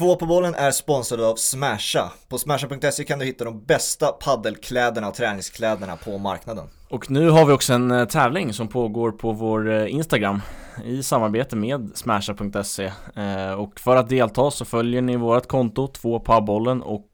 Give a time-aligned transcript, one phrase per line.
[0.00, 2.12] Två på bollen är sponsrad av Smasha.
[2.28, 6.66] På smasha.se kan du hitta de bästa paddelkläderna och träningskläderna på marknaden.
[6.88, 10.40] Och nu har vi också en eh, tävling som pågår på vår eh, Instagram
[10.84, 12.84] i samarbete med smasha.se
[13.16, 17.09] eh, och för att delta så följer ni vårt konto, två på bollen och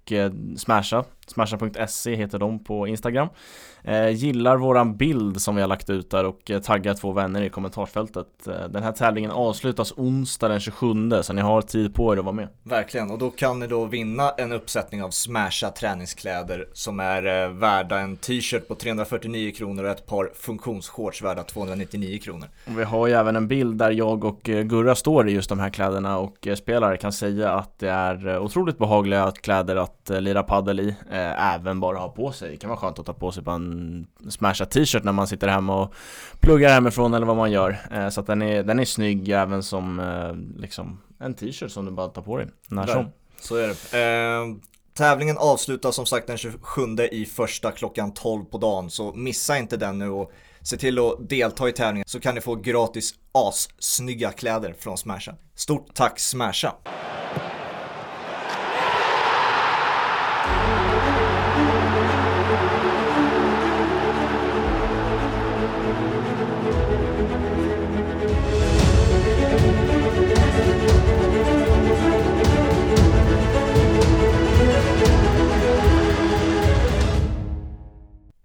[0.56, 1.04] Smasha.
[1.26, 3.28] Smasha.se heter de på Instagram.
[3.84, 7.42] Eh, Gillar våran bild som vi har lagt ut där och eh, taggar två vänner
[7.42, 8.26] i kommentarsfältet.
[8.46, 10.86] Eh, Den här tävlingen avslutas onsdag den 27
[11.22, 12.48] så ni har tid på er att vara med.
[12.62, 17.50] Verkligen, och då kan ni då vinna en uppsättning av Smasha träningskläder som är eh,
[17.50, 22.48] värda en t-shirt på 349 kronor och ett par funktionsshorts värda 299 kronor.
[22.66, 25.48] Och Vi har ju även en bild där jag och eh, Gurra står i just
[25.48, 29.95] de här kläderna och eh, spelare kan säga att det är otroligt behagliga kläder att
[30.10, 32.50] lira paddel i eh, även bara ha på sig.
[32.50, 35.48] Det kan vara skönt att ta på sig på en smashad t-shirt när man sitter
[35.48, 35.94] hemma och
[36.40, 37.78] pluggar hemifrån eller vad man gör.
[37.92, 41.84] Eh, så att den är, den är snygg även som eh, liksom en t-shirt som
[41.84, 43.06] du bara tar på dig när som.
[43.40, 43.98] Så är det.
[43.98, 44.56] Eh,
[44.94, 49.76] tävlingen avslutas som sagt den 27 i första klockan 12 på dagen så missa inte
[49.76, 54.32] den nu och se till att delta i tävlingen så kan ni få gratis assnygga
[54.32, 55.34] kläder från Smasha.
[55.54, 56.74] Stort tack Smasha!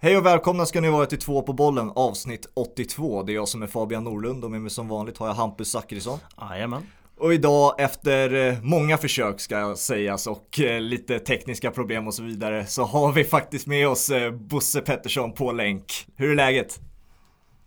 [0.04, 3.24] Hej och välkomna ska ni vara till två på bollen avsnitt 82.
[3.24, 5.72] Det är jag som är Fabian Norlund och med mig som vanligt har jag Hampus
[5.72, 6.20] Zackrisson.
[6.42, 6.82] Jajamän.
[7.18, 12.24] Och idag efter eh, många försök ska sägas och eh, lite tekniska problem och så
[12.24, 16.08] vidare så har vi faktiskt med oss eh, Bosse Pettersson på länk.
[16.16, 16.80] Hur är läget?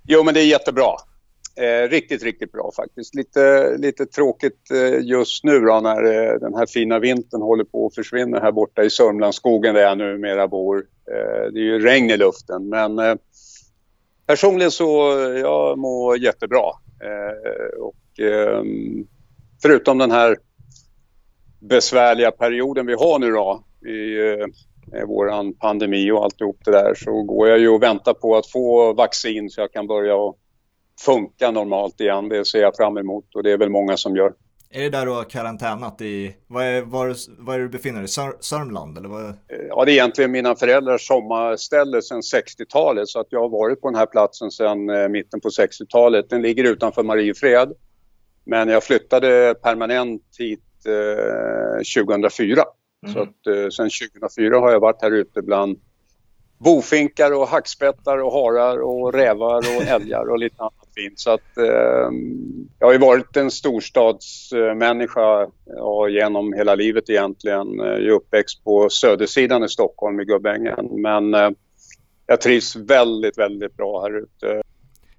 [0.02, 0.96] Jo men det är jättebra.
[1.56, 3.14] Eh, riktigt, riktigt bra faktiskt.
[3.14, 7.86] Lite, lite tråkigt eh, just nu då när eh, den här fina vintern håller på
[7.86, 10.76] att försvinna här borta i Sörmlandsskogen där jag numera bor.
[11.10, 13.14] Eh, det är ju regn i luften men eh,
[14.26, 16.70] personligen så eh, jag mår jättebra.
[17.02, 19.06] Eh, och ehm,
[19.62, 20.36] förutom den här
[21.60, 24.46] besvärliga perioden vi har nu då i eh,
[25.00, 28.50] eh, våran pandemi och alltihop det där så går jag ju och väntar på att
[28.50, 30.38] få vaccin så jag kan börja och
[31.00, 32.28] funka normalt igen.
[32.28, 34.32] Det ser jag fram emot och det är väl många som gör.
[34.76, 38.08] Är det där du har karantänat i, vad är, var, var är du befinner dig?
[38.08, 39.34] Sör, Sörmland eller vad?
[39.68, 43.90] Ja, det är egentligen mina föräldrars sommarställe sedan 60-talet så att jag har varit på
[43.90, 46.30] den här platsen sedan eh, mitten på 60-talet.
[46.30, 47.72] Den ligger utanför Mariefred.
[48.44, 52.62] Men jag flyttade permanent hit eh, 2004.
[53.06, 53.14] Mm.
[53.14, 55.80] Så att eh, sedan 2004 har jag varit här ute bland
[56.58, 61.18] bofinkar och hackspettar och harar och rävar och älgar och lite annat fint.
[61.18, 62.10] Så att, eh,
[62.78, 67.78] jag har ju varit en storstadsmänniska ja, genom hela livet egentligen.
[67.78, 70.88] Jag är uppväxt på södersidan i Stockholm i Gubbängen.
[70.90, 71.50] Men eh,
[72.26, 74.62] jag trivs väldigt, väldigt bra här ute.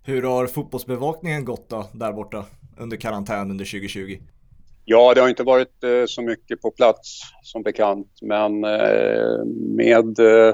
[0.03, 2.45] Hur har fotbollsbevakningen gått då, där borta
[2.77, 4.17] under karantän under 2020?
[4.85, 10.19] Ja, det har inte varit eh, så mycket på plats som bekant, men eh, med
[10.19, 10.53] eh,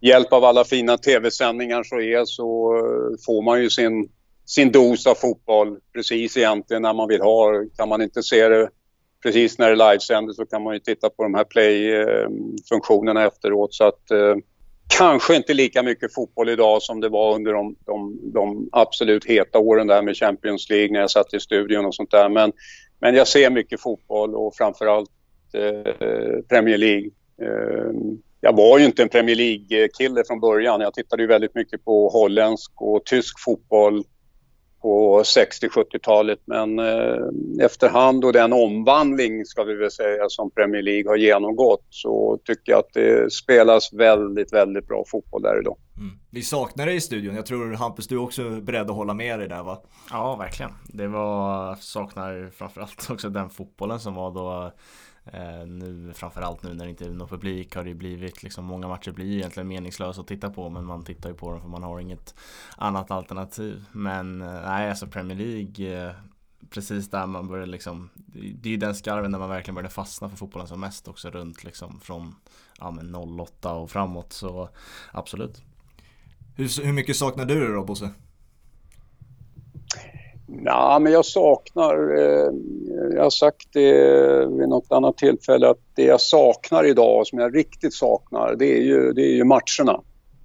[0.00, 4.08] hjälp av alla fina tv-sändningar så är så eh, får man ju sin,
[4.46, 7.64] sin dos av fotboll precis egentligen när man vill ha.
[7.76, 8.68] Kan man inte se det
[9.22, 13.74] precis när det livesänds så kan man ju titta på de här play-funktionerna efteråt.
[13.74, 14.34] Så att, eh,
[14.98, 19.58] kanske inte lika mycket fotboll idag som det var under de, de, de, absolut heta
[19.58, 22.28] åren där med Champions League när jag satt i studion och sånt där.
[22.28, 22.52] Men,
[23.00, 25.10] men jag ser mycket fotboll och framförallt
[25.54, 27.10] eh, Premier League.
[27.42, 27.92] Eh,
[28.40, 30.80] jag var ju inte en Premier League-kille från början.
[30.80, 34.04] Jag tittade ju väldigt mycket på holländsk och tysk fotboll
[34.82, 41.10] på 60-70-talet men eh, efterhand och den omvandling ska vi väl säga som Premier League
[41.10, 45.76] har genomgått så tycker jag att det spelas väldigt, väldigt bra fotboll där idag.
[45.96, 46.10] Mm.
[46.30, 47.34] Vi saknar dig i studion.
[47.36, 49.82] Jag tror Hampus du är också beredd att hålla med dig där va?
[50.10, 50.72] Ja, verkligen.
[50.84, 54.72] Det var, saknar framförallt också den fotbollen som var då
[55.24, 58.88] Eh, nu framförallt nu när det inte är någon publik har det blivit liksom många
[58.88, 61.68] matcher blir ju egentligen meningslösa att titta på men man tittar ju på dem för
[61.68, 62.34] man har inget
[62.76, 63.84] annat alternativ.
[63.92, 66.14] Men eh, nej, alltså Premier League eh,
[66.70, 70.28] precis där man börjar liksom Det är ju den skarven där man verkligen började fastna
[70.28, 72.34] för fotbollen som mest också runt liksom från
[72.78, 74.68] ja, men 08 och framåt så
[75.12, 75.62] absolut.
[76.56, 78.10] Hur, hur mycket saknar du det då Bosse?
[80.46, 82.50] Nej, men jag saknar, eh,
[83.14, 83.92] jag har sagt det
[84.46, 88.82] vid något annat tillfälle, att det jag saknar idag, som jag riktigt saknar, det är
[88.82, 90.00] ju, det är ju matcherna.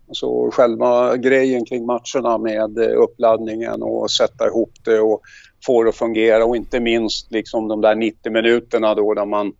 [0.07, 5.21] Alltså själva grejen kring matcherna med eh, uppladdningen och sätta ihop det och
[5.65, 9.53] få det att fungera och inte minst liksom de där 90 minuterna då där man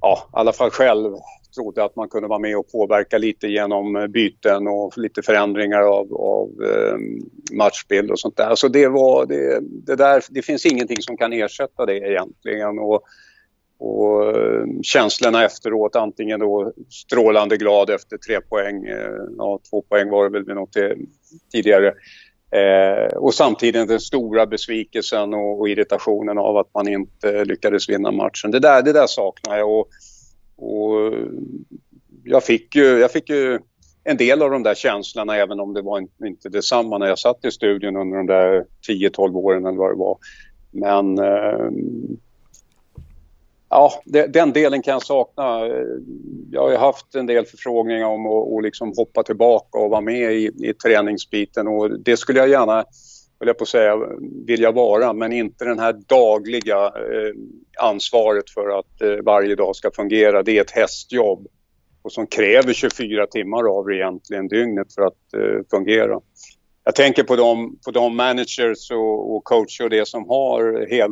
[0.00, 1.14] ja, i alla fall själv
[1.54, 5.80] trodde att man kunde vara med och påverka lite genom eh, byten och lite förändringar
[5.80, 7.18] av, av ehm,
[7.52, 8.46] matchbild och sånt där.
[8.46, 12.78] Alltså det, var, det, det, där, det finns ingenting som kan ersätta det egentligen.
[12.78, 13.02] Och,
[13.78, 20.10] och ehm, känslorna efteråt, antingen då strålande glad efter tre poäng, eh, ja två poäng
[20.10, 20.90] var det väl vid något eh,
[21.52, 21.94] tidigare.
[22.52, 28.10] Eh, och samtidigt den stora besvikelsen och, och, irritationen av att man inte lyckades vinna
[28.10, 28.50] matchen.
[28.50, 29.80] Det där, det där saknar jag.
[29.80, 29.88] Och,
[30.56, 31.12] och
[32.24, 33.58] jag, fick ju, jag fick ju
[34.04, 37.44] en del av de där känslorna även om det var inte detsamma när jag satt
[37.44, 40.18] i studion under de där 10-12 åren eller vad det var.
[40.70, 41.70] Men eh,
[43.68, 45.66] ja, det, den delen kan jag sakna.
[46.50, 50.00] Jag har ju haft en del förfrågningar om att och liksom hoppa tillbaka och vara
[50.00, 52.84] med i, i träningsbiten och det skulle jag gärna
[53.42, 53.96] höll jag på att säga,
[54.46, 57.34] vilja vara, men inte den här dagliga eh,
[57.78, 60.42] ansvaret för att eh, varje dag ska fungera.
[60.42, 61.46] Det är ett hästjobb
[62.02, 66.20] och som kräver 24 timmar av egentligen dygnet för att eh, fungera.
[66.84, 71.10] Jag tänker på de, på de managers och, och coacher och det som har hel,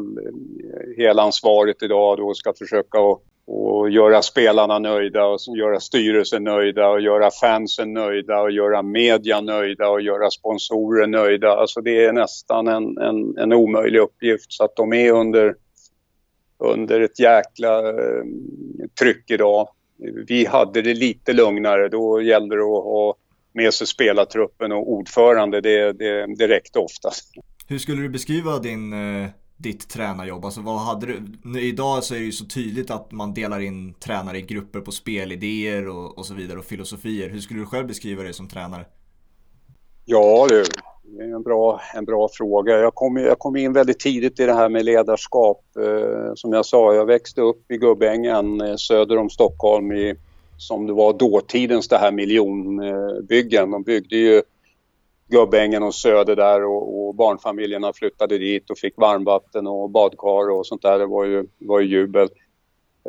[0.96, 7.00] helansvaret idag och ska försöka att och göra spelarna nöjda och göra styrelsen nöjda och
[7.00, 11.50] göra fansen nöjda och göra media nöjda och göra sponsorer nöjda.
[11.50, 15.54] Alltså det är nästan en, en, en omöjlig uppgift så att de är under,
[16.58, 18.24] under ett jäkla eh,
[19.00, 19.68] tryck idag.
[20.26, 23.14] Vi hade det lite lugnare, då gällde det att ha
[23.52, 27.32] med sig spelartruppen och ordförande, det, det, det räckte oftast.
[27.68, 29.28] Hur skulle du beskriva din eh,
[29.62, 30.44] ditt tränarjobb?
[30.44, 31.60] Alltså vad hade du?
[31.60, 34.92] Idag så är det ju så tydligt att man delar in tränare i grupper på
[34.92, 37.28] spelidéer och, och så vidare och filosofier.
[37.28, 38.84] Hur skulle du själv beskriva dig som tränare?
[40.04, 40.64] Ja du,
[41.02, 42.78] det är en bra, en bra fråga.
[42.78, 45.64] Jag kom, jag kom in väldigt tidigt i det här med ledarskap.
[45.78, 50.14] Eh, som jag sa, jag växte upp i Gubbängen eh, söder om Stockholm i,
[50.58, 53.70] som det var dåtidens det här miljonbyggen.
[53.70, 54.42] De byggde ju
[55.30, 60.66] Gubbängen och Söder där och, och, barnfamiljerna flyttade dit och fick varmvatten och badkar och
[60.66, 60.98] sånt där.
[60.98, 62.28] Det var ju, var ju jubel.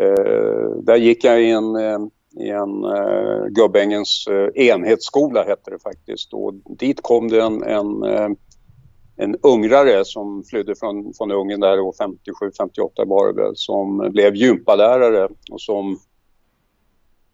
[0.02, 2.00] Eh, där gick jag i en, eh,
[2.40, 8.04] i en eh, Gubbängens eh, enhetsskola hette det faktiskt och dit kom det en, en,
[8.04, 8.30] eh,
[9.18, 15.30] en ungrare som flydde från, från Ungern där 57-58 var det väl, som blev gympalärare
[15.52, 16.00] och som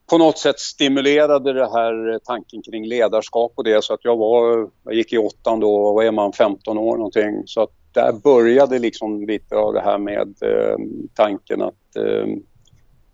[0.10, 4.18] på något sätt stimulerade det här eh, tanken kring ledarskap och det så att jag
[4.18, 7.44] var, jag gick i åttan då, vad är man, 15 år någonting.
[7.46, 10.78] Så att där började liksom lite av det här med eh,
[11.14, 12.26] tanken att eh,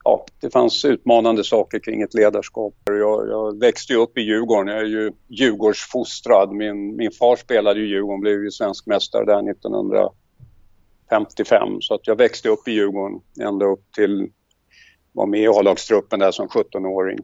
[0.03, 2.73] ja, det fanns utmanande saker kring ett ledarskap.
[2.85, 6.51] Jag, jag växte upp i Djurgården, jag är ju Djurgårdsfostrad.
[6.51, 11.81] Min, min far spelade i Djurgården, blev ju svensk mästare där 1955.
[11.81, 14.29] Så att jag växte upp i Djurgården ända upp till
[15.13, 17.19] var med i A-lagstruppen där som 17-åring.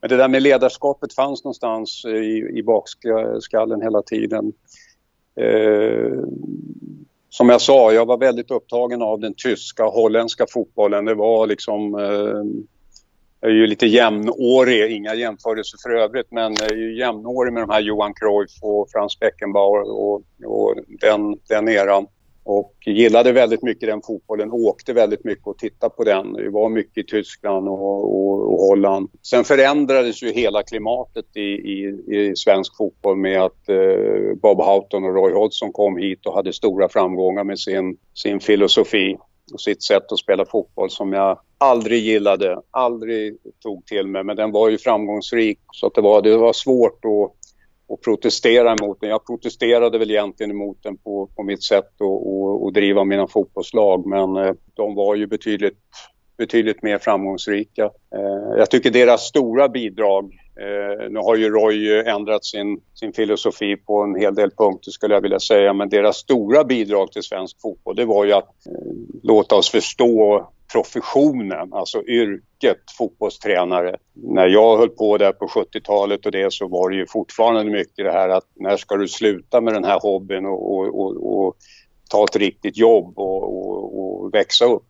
[0.00, 4.52] Men det där med ledarskapet fanns någonstans i, i bakskallen hela tiden.
[5.40, 6.18] Eh,
[7.28, 11.04] som jag sa, jag var väldigt upptagen av den tyska och holländska fotbollen.
[11.04, 11.94] Det var liksom...
[11.94, 12.66] Eh,
[13.40, 17.62] jag är ju lite jämnårig, inga jämförelser för övrigt, men jag är ju jämnårig med
[17.62, 22.06] de här Johan Cruyff och Franz Beckenbauer och, och den, den eran
[22.46, 26.36] och gillade väldigt mycket den fotbollen, åkte väldigt mycket och tittade på den.
[26.36, 29.08] Vi var mycket i Tyskland och, och, och Holland.
[29.22, 35.04] Sen förändrades ju hela klimatet i, i, i svensk fotboll med att eh, Bob Houghton
[35.04, 39.16] och Roy Hodgson kom hit och hade stora framgångar med sin, sin filosofi
[39.52, 44.24] och sitt sätt att spela fotboll som jag aldrig gillade, aldrig tog till mig.
[44.24, 47.45] Men den var ju framgångsrik så att det, var, det var svårt att
[47.88, 49.10] och protestera emot den.
[49.10, 51.90] Jag protesterade väl egentligen emot den på, på mitt sätt
[52.66, 55.78] att driva mina fotbollslag men eh, de var ju betydligt,
[56.38, 57.84] betydligt mer framgångsrika.
[57.84, 63.76] Eh, jag tycker deras stora bidrag, eh, nu har ju Roy ändrat sin, sin filosofi
[63.76, 67.60] på en hel del punkter skulle jag vilja säga, men deras stora bidrag till svensk
[67.60, 68.72] fotboll det var ju att eh,
[69.22, 73.96] låta oss förstå professionen, alltså yrket fotbollstränare.
[74.12, 78.04] När jag höll på där på 70-talet och det så var det ju fortfarande mycket
[78.04, 81.56] det här att när ska du sluta med den här hobbyn och, och, och, och
[82.10, 84.88] ta ett riktigt jobb och, växa upp.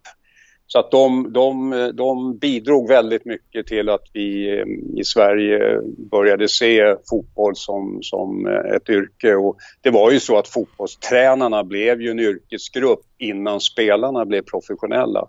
[0.69, 4.67] Så att de, de, de bidrog väldigt mycket till att vi eh,
[5.01, 5.81] i Sverige
[6.11, 9.35] började se fotboll som, som eh, ett yrke.
[9.35, 15.29] Och det var ju så att fotbollstränarna blev ju en yrkesgrupp innan spelarna blev professionella.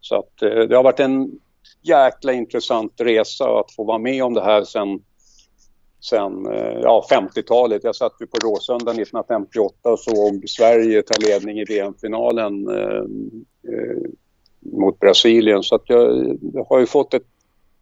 [0.00, 1.30] Så att eh, det har varit en
[1.82, 4.88] jäkla intressant resa att få vara med om det här sen,
[6.00, 6.32] sen
[6.82, 7.84] ja, 50-talet.
[7.84, 12.68] Jag satt ju på Råsunda 1958 och såg Sverige ta ledning i VM-finalen.
[14.72, 15.62] Mot Brasilien.
[15.62, 17.26] Så att jag, jag har ju fått ett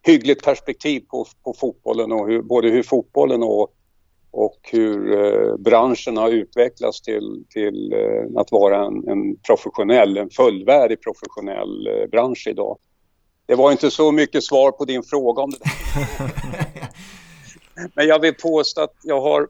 [0.06, 3.68] hyggligt perspektiv på, på fotbollen och hur, både hur fotbollen och,
[4.30, 10.30] och hur eh, branschen har utvecklats till, till eh, att vara en, en, professionell, en
[10.30, 12.78] fullvärdig professionell eh, bransch idag.
[13.46, 15.58] Det var inte så mycket svar på din fråga om det
[17.94, 19.48] Men jag vill påstå att jag har,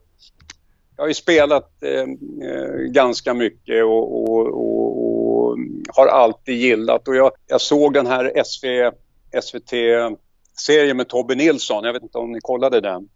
[0.97, 2.01] jag har ju spelat eh,
[2.49, 5.12] eh, ganska mycket och, och, och,
[5.53, 5.59] och,
[5.95, 8.67] har alltid gillat och jag, jag såg den här SV,
[9.43, 13.09] SVT-serien med Tobbe Nilsson, jag vet inte om ni kollade den?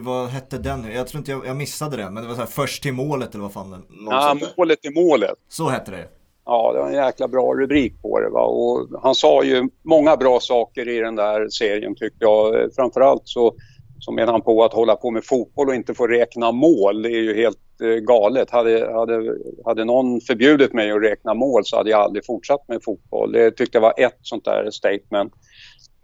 [0.00, 0.92] Vad hette den nu?
[0.92, 3.34] Jag tror inte jag, jag missade den, men det var så här först till målet
[3.34, 3.86] eller vad fan?
[4.10, 5.34] Ja, målet till målet.
[5.48, 6.08] Så hette det.
[6.46, 8.28] Ja, det var en jäkla bra rubrik på det.
[8.28, 8.40] Va?
[8.40, 12.74] Och han sa ju många bra saker i den där serien tyckte jag.
[12.76, 13.54] Framförallt så,
[14.00, 17.02] så menar han på att hålla på med fotboll och inte få räkna mål.
[17.02, 18.50] Det är ju helt eh, Eh, galet.
[18.50, 22.84] Hade, hade, hade någon förbjudit mig att räkna mål så hade jag aldrig fortsatt med
[22.84, 23.32] fotboll.
[23.32, 25.32] Det tyckte jag var ett sånt där statement.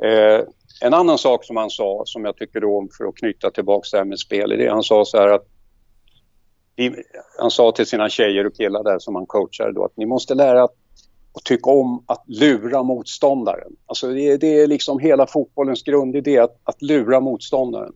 [0.02, 0.40] Eh,
[0.82, 3.98] en annan sak som han sa, som jag tycker om för att knyta tillbaka det
[3.98, 5.46] här med spel, det han sa så här att
[7.38, 10.34] han sa till sina tjejer och killar där som han coachade då att ni måste
[10.34, 10.74] lära att,
[11.32, 13.72] och tycka om att lura motståndaren.
[13.86, 17.92] Alltså det, det är liksom hela fotbollens grundidé att, att lura motståndaren.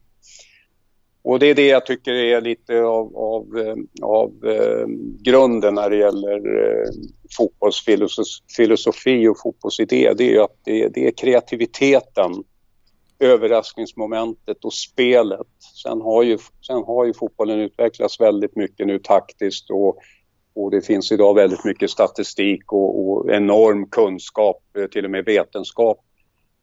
[1.25, 4.87] Och det är det jag tycker är lite av, av, eh, av eh,
[5.21, 6.89] grunden när det gäller eh,
[7.37, 10.13] fotbollsfilosofi och fotbollsidé.
[10.17, 12.45] Det är att det, det är kreativiteten
[13.19, 15.47] överraskningsmomentet och spelet.
[15.83, 19.99] Sen har ju, sen har ju fotbollen utvecklats väldigt mycket nu taktiskt och,
[20.55, 25.25] och det finns idag väldigt mycket statistik och, och enorm kunskap, eh, till och med
[25.25, 25.99] vetenskap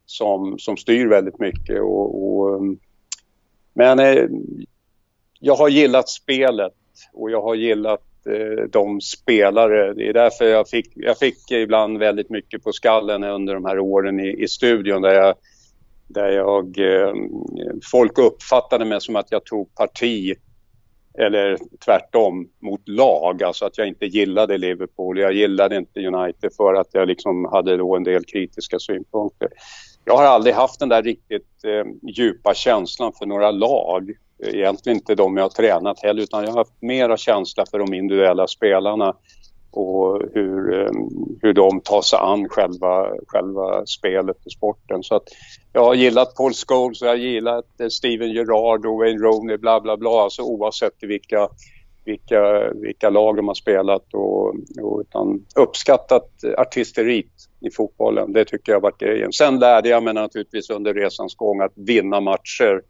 [0.06, 1.82] som, som styr väldigt mycket.
[1.82, 2.80] Och, och mm,
[3.74, 4.26] men eh,
[5.40, 6.74] jag har gillat spelet
[7.14, 9.94] och jag har gillat eh, de spelare.
[9.94, 13.80] Det är därför jag fick, jag fick ibland väldigt mycket på skallen under de här
[13.80, 15.36] åren i, i studion där jag
[16.14, 17.14] där jag, eh,
[17.92, 20.36] folk uppfattade mig som att jag tog parti
[21.14, 25.20] eller tvärtom mot lag, alltså att jag inte gillade Liverpool.
[25.20, 29.50] Jag gillade inte United för att jag liksom hade då en del kritiska synpunkter.
[30.06, 34.12] Jag har aldrig haft den där riktigt eh, djupa känslan för några lag.
[34.44, 37.94] Egentligen inte de jag har tränat heller utan jag har haft mera känsla för de
[37.94, 39.16] individuella spelarna
[39.72, 40.92] och hur, eh,
[41.42, 45.04] hur de tar sig an själva, själva spelet och sporten.
[45.04, 45.28] Så att
[45.74, 49.82] jag har gillat Paul Scholes och jag har gillat Steven Gerrard och Wayne Rooney, bla
[49.82, 51.50] bla bla, alltså oavsett vilka,
[52.06, 57.26] vilka, vilka lag de har spelat och, och utan uppskattat artisteriet
[57.60, 58.34] i fotbollen.
[58.34, 59.34] Det tycker jag har varit grejen.
[59.34, 62.82] Sen lärde jag mig naturligtvis under resans gång att vinna matcher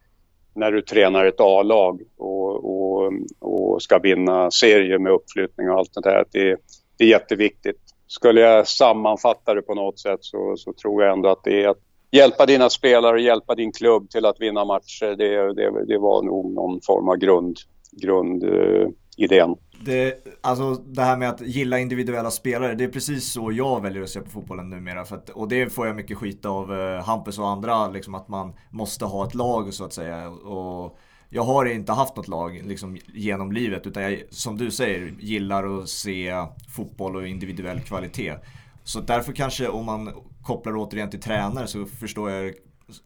[0.53, 5.93] när du tränar ett A-lag och, och, och ska vinna serier med uppflyttning och allt
[5.93, 6.25] det där.
[6.31, 6.57] Det,
[6.97, 7.79] det är jätteviktigt.
[8.07, 11.67] Skulle jag sammanfatta det på något sätt så, så tror jag ändå att det är
[11.67, 11.79] att
[12.11, 15.15] hjälpa dina spelare och hjälpa din klubb till att vinna matcher.
[15.17, 17.57] Det, det, det var nog någon form av grund,
[17.91, 19.55] grundidén.
[19.85, 24.01] Det, alltså det här med att gilla individuella spelare, det är precis så jag väljer
[24.01, 25.05] att se på fotbollen numera.
[25.05, 28.27] För att, och det får jag mycket skit av eh, Hampus och andra, liksom att
[28.27, 30.29] man måste ha ett lag så att säga.
[30.29, 30.97] Och
[31.29, 35.79] jag har inte haft något lag liksom, genom livet, utan jag, som du säger, gillar
[35.79, 36.33] att se
[36.75, 38.35] fotboll och individuell kvalitet.
[38.83, 40.11] Så därför kanske om man
[40.43, 42.53] kopplar återigen till tränare så förstår jag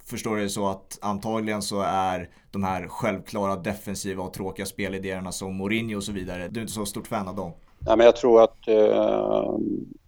[0.06, 5.58] förstår det så att antagligen så är de här självklara defensiva och tråkiga spelidéerna som
[5.58, 7.52] Mourinho och så vidare, du är inte så stort fan av dem?
[7.80, 9.60] Nej, men jag tror att eh,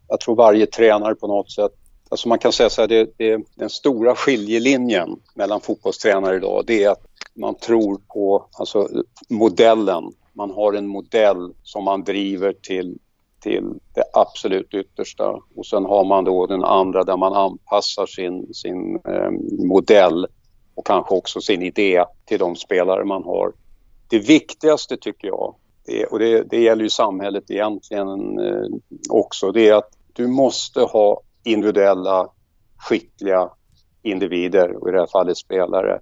[0.08, 1.72] jag tror varje tränare på något sätt
[2.10, 6.84] Alltså man kan säga så här, det, det, den stora skiljelinjen mellan fotbollstränare idag det
[6.84, 7.04] är att
[7.34, 8.90] man tror på alltså,
[9.30, 10.04] modellen.
[10.34, 12.98] Man har en modell som man driver till
[13.42, 13.64] till
[13.96, 15.40] det absolut yttersta.
[15.56, 19.32] Och sen har man då den andra där man anpassar sin, sin eh,
[19.68, 20.28] modell
[20.76, 23.54] och kanske också sin idé till de spelare man har.
[24.10, 28.68] Det viktigaste tycker jag, det, och det, det gäller ju samhället egentligen eh,
[29.10, 32.28] också, det är att du måste ha individuella,
[32.78, 33.50] skickliga
[34.02, 36.00] individer, och i det här fallet spelare.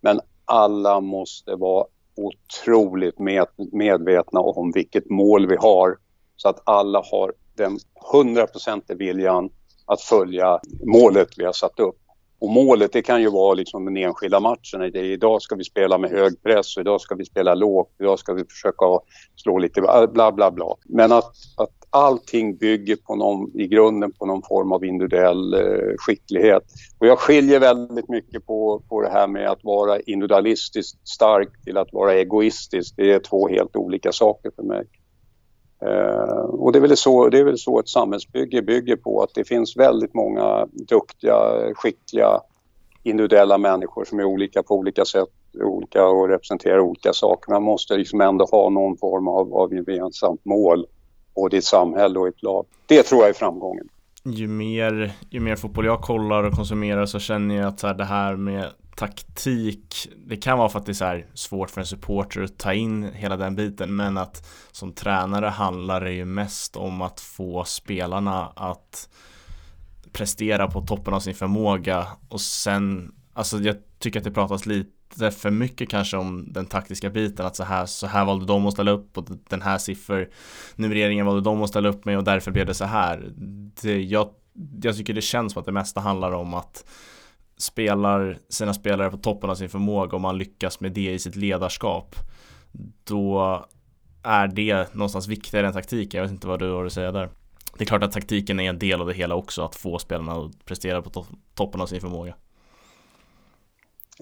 [0.00, 5.96] Men alla måste vara otroligt med, medvetna om vilket mål vi har
[6.36, 7.78] så att alla har den
[8.12, 9.50] hundraprocentiga viljan
[9.86, 11.96] att följa målet vi har satt upp.
[12.38, 14.80] Och målet det kan ju vara liksom den enskilda matchen.
[14.80, 17.90] Det är, idag ska vi spela med hög press och idag ska vi spela lågt.
[18.00, 18.84] Idag ska vi försöka
[19.36, 19.80] slå lite
[20.12, 20.74] bla bla bla.
[20.84, 25.94] Men att, att allting bygger på någon, i grunden på någon form av individuell eh,
[25.98, 26.62] skicklighet.
[26.98, 31.76] Och jag skiljer väldigt mycket på, på det här med att vara individualistiskt stark till
[31.76, 32.94] att vara egoistisk.
[32.96, 34.84] Det är två helt olika saker för mig.
[35.86, 39.34] Eh, och det är, väl så, det är väl så ett samhällsbygge bygger på, att
[39.34, 41.34] det finns väldigt många duktiga,
[41.74, 42.40] skickliga,
[43.02, 45.28] individuella människor som är olika på olika sätt
[45.62, 47.52] olika och representerar olika saker.
[47.52, 50.86] Man måste liksom ändå ha någon form av, av gemensamt mål
[51.34, 52.66] både i ett samhälle och i ett lag.
[52.86, 53.88] Det tror jag är framgången.
[54.24, 57.94] Ju mer, ju mer fotboll jag kollar och konsumerar så känner jag att så här,
[57.94, 58.64] det här med
[58.96, 62.58] taktik, det kan vara för att det är så här svårt för en supporter att
[62.58, 67.20] ta in hela den biten men att som tränare handlar det ju mest om att
[67.20, 69.08] få spelarna att
[70.12, 75.30] prestera på toppen av sin förmåga och sen, alltså jag tycker att det pratas lite
[75.30, 78.72] för mycket kanske om den taktiska biten att så här, så här valde de att
[78.72, 82.66] ställa upp och den här siffernumreringen valde de att ställa upp med och därför blev
[82.66, 83.32] det så här.
[83.82, 84.30] Det, jag,
[84.82, 86.84] jag tycker det känns som att det mesta handlar om att
[87.56, 91.36] spelar sina spelare på toppen av sin förmåga och man lyckas med det i sitt
[91.36, 92.16] ledarskap
[93.04, 93.64] då
[94.22, 96.18] är det någonstans viktigare än taktiken.
[96.18, 97.28] Jag vet inte vad du har att säga där.
[97.78, 100.32] Det är klart att taktiken är en del av det hela också, att få spelarna
[100.32, 102.34] att prestera på to toppen av sin förmåga.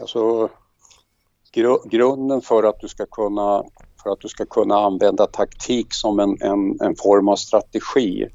[0.01, 0.49] Alltså,
[1.53, 3.65] gr grunden för att du ska kunna
[4.03, 8.29] för att du ska kunna använda taktik som en, en, en form av strategi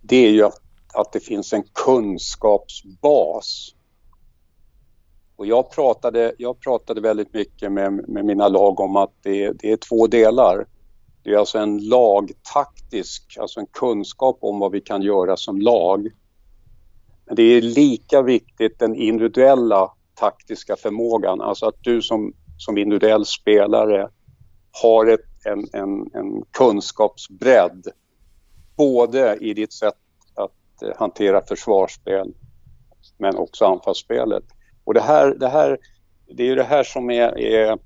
[0.00, 0.60] det är ju att,
[0.94, 3.74] att det finns en kunskapsbas
[5.38, 9.72] och jag pratade, jag pratade väldigt mycket med, med mina lag om att det, det
[9.72, 10.66] är två delar.
[11.22, 16.08] Det är alltså en lagtaktisk, alltså en kunskap om vad vi kan göra som lag.
[17.26, 23.26] Men det är lika viktigt den individuella taktiska förmågan, alltså att du som, som individuell
[23.26, 24.08] spelare
[24.82, 27.86] har ett, en, en, en kunskapsbredd
[28.76, 29.98] både i ditt sätt
[30.34, 32.34] att eh, hantera försvarsspel
[33.18, 34.44] men också anfallsspelet.
[34.88, 35.78] Och det här, det här
[36.28, 37.78] det är ju det här som är, är,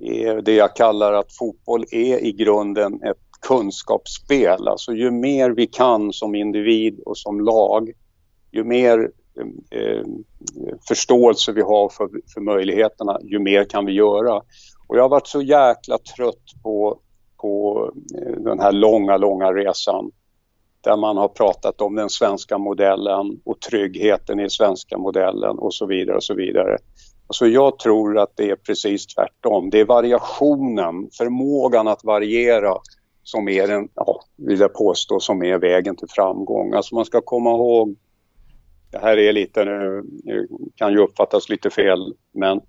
[0.00, 4.68] är, det jag kallar att fotboll är i grunden ett kunskapsspel.
[4.68, 7.92] Alltså ju mer vi kan som individ och som lag,
[8.50, 10.04] ju mer eh, eh
[10.88, 14.36] förståelse vi har för, för möjligheterna, ju mer kan vi göra.
[14.88, 16.98] Och jag har varit så jäkla trött på,
[17.36, 17.84] på
[18.18, 20.10] eh, den här långa, långa resan
[20.82, 25.86] där man har pratat om den svenska modellen och tryggheten i svenska modellen och så
[25.86, 26.78] vidare och så vidare.
[27.26, 29.70] Alltså jag tror att det är precis tvärtom.
[29.70, 32.74] Det är variationen, förmågan att variera
[33.22, 36.72] som är den, ja, vill jag påstå, som är vägen till framgång.
[36.72, 37.96] Alltså man ska komma ihåg,
[38.90, 40.02] det här är lite nu,
[40.76, 42.60] kan ju uppfattas lite fel, men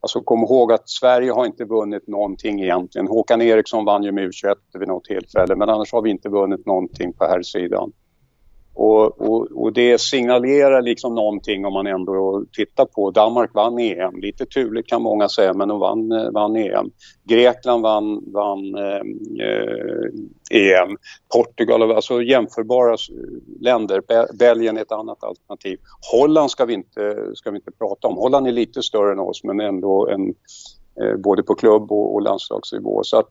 [0.00, 3.06] Alltså kom ihåg att Sverige har inte vunnit någonting egentligen.
[3.06, 6.66] Håkan Eriksson vann ju med U21 vid något tillfälle men annars har vi inte vunnit
[6.66, 7.92] någonting på här sidan.
[8.78, 13.10] Och, och, och, det signalerar liksom någonting om man ändå tittar på.
[13.10, 16.90] Danmark vann EM, lite turligt kan många säga, men de vann, eh, vann EM.
[17.24, 19.00] Grekland vann, vann eh,
[19.46, 20.96] eh EM.
[21.34, 22.96] Portugal, alltså jämförbara
[23.60, 24.02] länder.
[24.38, 25.78] Belgien är ett annat alternativ.
[26.12, 28.16] Holland ska vi, inte, ska vi inte prata om.
[28.16, 30.34] Holland är lite större än oss, men ändå en,
[31.02, 33.00] eh, både på klubb och, och landslagsnivå.
[33.04, 33.28] Så att,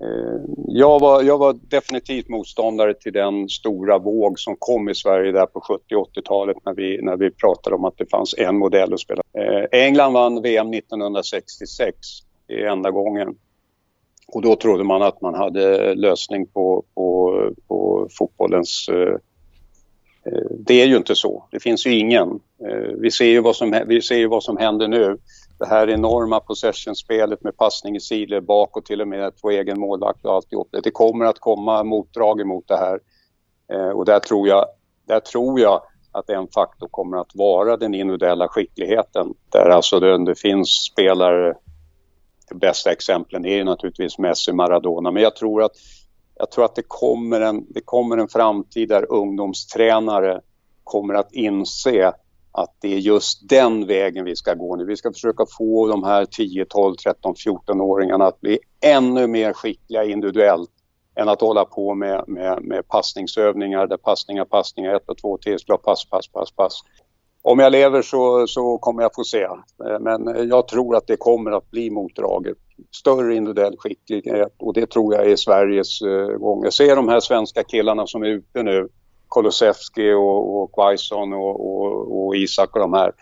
[0.00, 5.32] Eh, jag var, jag var definitivt motståndare till den stora våg som kom i Sverige
[5.32, 8.94] där på 70 80-talet när vi, när vi pratade om att det fanns en modell
[8.94, 9.22] att spela.
[9.32, 11.96] Eh, England vann VM 1966,
[12.46, 13.34] det är enda gången.
[14.32, 17.34] Och då trodde man att man hade lösning på, på,
[17.68, 18.88] på fotbollens...
[18.88, 19.16] Eh,
[20.58, 21.44] det är ju inte så.
[21.50, 22.40] Det finns ju ingen.
[22.96, 25.18] Vi ser ju vad som, vi ser ju vad som händer nu
[25.58, 30.24] det här enorma possession-spelet med passning i sidled bakåt till och med två egen målvakt
[30.24, 30.68] och alltihop.
[30.82, 33.00] Det kommer att komma motdrag emot det här.
[33.72, 34.66] Eh, och där tror, jag,
[35.06, 39.34] där tror jag att en faktor kommer att vara den individuella skickligheten.
[39.48, 41.54] Där alltså det, det finns spelare,
[42.48, 45.72] de bästa exemplen är naturligtvis Messi, Maradona, men jag tror att,
[46.34, 50.40] jag tror att det, kommer en, det kommer en framtid där ungdomstränare
[50.84, 52.12] kommer att inse
[52.62, 54.84] att det är just den vägen vi ska gå nu.
[54.84, 60.04] Vi ska försöka få de här 10, 12, 13, 14-åringarna att bli ännu mer skickliga
[60.04, 60.70] individuellt
[61.20, 65.82] än att hålla på med, med, med passningsövningar där passningar, passningar, ett och två tillslag,
[65.82, 66.80] pass, pass, pass, pass.
[67.42, 69.48] Om jag lever så, så kommer jag få se.
[70.00, 72.56] Men jag tror att det kommer att bli motdraget.
[72.96, 76.64] Större individuell skicklighet och det tror jag är Sveriges eh, gång.
[76.64, 78.88] Jag ser de här svenska killarna som är ute nu
[79.28, 83.12] Kolosevski och, och Quaison och, och, och, Isak och de här.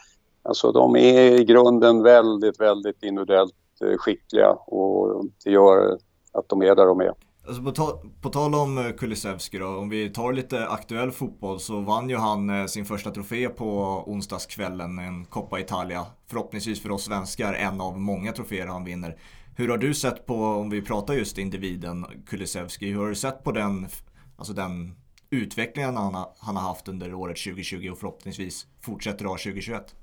[0.42, 5.98] Alltså de är i grunden väldigt, väldigt individuellt eh, skickliga och det gör
[6.32, 7.12] att de är där de är.
[7.46, 11.60] Alltså på, tal, på tal om eh, Kulusevski då, om vi tar lite aktuell fotboll
[11.60, 16.06] så vann ju han eh, sin första trofé på onsdagskvällen, en Coppa Italia.
[16.30, 19.16] Förhoppningsvis för oss svenskar en av många troféer han vinner.
[19.56, 23.44] Hur har du sett på, om vi pratar just individen Kulusevski, hur har du sett
[23.44, 23.88] på den,
[24.36, 24.96] alltså den
[25.36, 29.94] utvecklingen han har, han har haft under året 2020 och förhoppningsvis fortsätter ha 2021?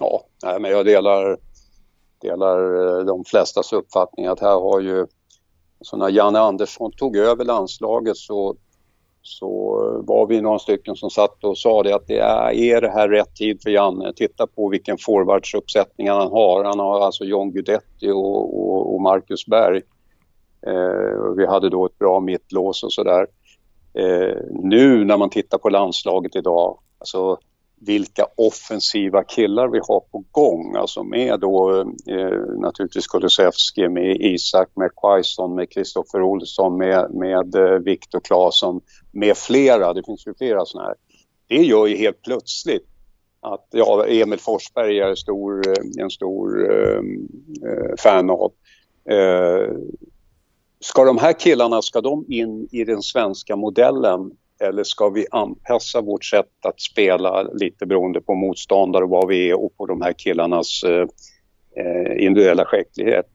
[0.00, 0.24] Ja,
[0.60, 1.38] men jag delar,
[2.20, 2.58] delar
[2.98, 5.06] eh, de flestas uppfattning att här har ju
[5.80, 8.56] så när Janne Andersson tog över landslaget så,
[9.22, 12.80] så eh, var vi några stycken som satt och sa det att det är, är
[12.80, 14.12] det här rätt tid för Janne?
[14.16, 16.64] Titta på vilken forwardsuppsättning han har.
[16.64, 19.82] Han har alltså John Guidetti och, och, och Marcus Berg.
[20.66, 23.26] Eh, vi hade då ett bra mittlås och sådär.
[23.94, 27.38] Eh, nu när man tittar på landslaget idag, alltså
[27.80, 30.76] vilka offensiva killar vi har på gång.
[30.76, 37.54] Alltså med då eh, naturligtvis Kulusevski, med Isak, med Quaison, med Kristoffer Olsson, med, med
[37.54, 38.80] eh, Viktor Claesson,
[39.12, 39.92] med flera.
[39.92, 40.96] Det finns ju flera sådana här.
[41.46, 42.86] Det gör ju helt plötsligt
[43.40, 45.62] att ja, Emil Forsberg är eh, en stor,
[46.00, 47.02] en stor eh,
[47.98, 48.52] fan av.
[49.10, 49.70] Eh,
[50.80, 56.00] ska de här killarna, ska de in i den svenska modellen eller ska vi anpassa
[56.00, 60.02] vårt sätt att spela lite beroende på motståndare och vad vi är och på de
[60.02, 61.06] här killarnas eh,
[61.76, 63.26] eh, individuella skicklighet?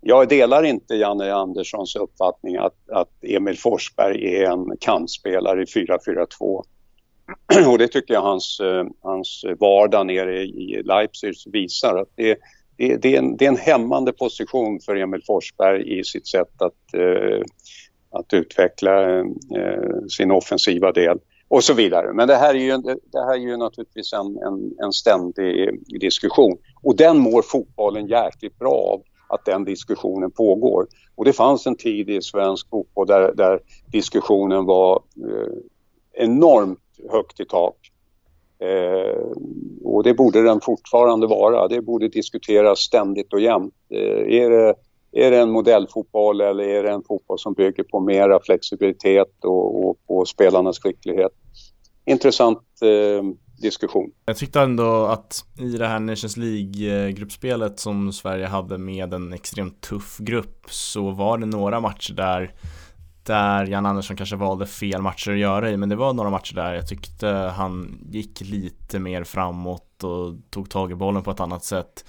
[0.00, 6.26] Jag delar inte Janne Anderssons uppfattning att, att Emil Forsberg är en kantspelare i 4-4-2.
[7.68, 11.96] Och det tycker jag hans, eh, hans vardag nere i Leipzig visar.
[11.96, 12.38] att det,
[12.76, 16.62] det, det, är en, det är en hämmande position för Emil Forsberg i sitt sätt
[16.62, 17.42] att eh,
[18.14, 19.24] att utveckla eh,
[20.08, 22.12] sin offensiva del och så vidare.
[22.12, 22.78] Men det här är ju,
[23.12, 28.58] det här är ju naturligtvis en, en, en ständig diskussion och den mår fotbollen jäkligt
[28.58, 30.86] bra av att den diskussionen pågår.
[31.14, 33.60] Och det fanns en tid i svensk fotboll där, där
[33.92, 35.54] diskussionen var eh,
[36.24, 36.78] enormt
[37.10, 37.76] högt i tak.
[38.64, 39.26] Eh,
[39.84, 41.68] och det borde den fortfarande vara.
[41.68, 43.74] Det borde diskuteras ständigt och jämt.
[43.90, 44.74] Eh, är det
[45.16, 49.88] är det en modellfotboll eller är det en fotboll som bygger på mera flexibilitet och,
[49.88, 51.32] och på spelarnas skicklighet?
[52.04, 53.24] Intressant eh,
[53.62, 54.10] diskussion.
[54.26, 59.80] Jag tyckte ändå att i det här Nations League-gruppspelet som Sverige hade med en extremt
[59.80, 62.54] tuff grupp så var det några matcher där
[63.26, 66.54] där Jan Andersson kanske valde fel matcher att göra i men det var några matcher
[66.54, 71.40] där jag tyckte han gick lite mer framåt och tog tag i bollen på ett
[71.40, 72.04] annat sätt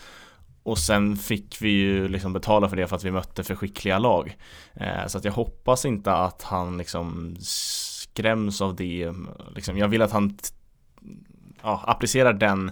[0.65, 3.99] och sen fick vi ju liksom betala för det för att vi mötte för skickliga
[3.99, 4.37] lag.
[4.73, 9.13] Eh, så att jag hoppas inte att han liksom skräms av det.
[9.55, 10.37] Liksom, jag vill att han
[11.61, 12.71] ja, applicerar den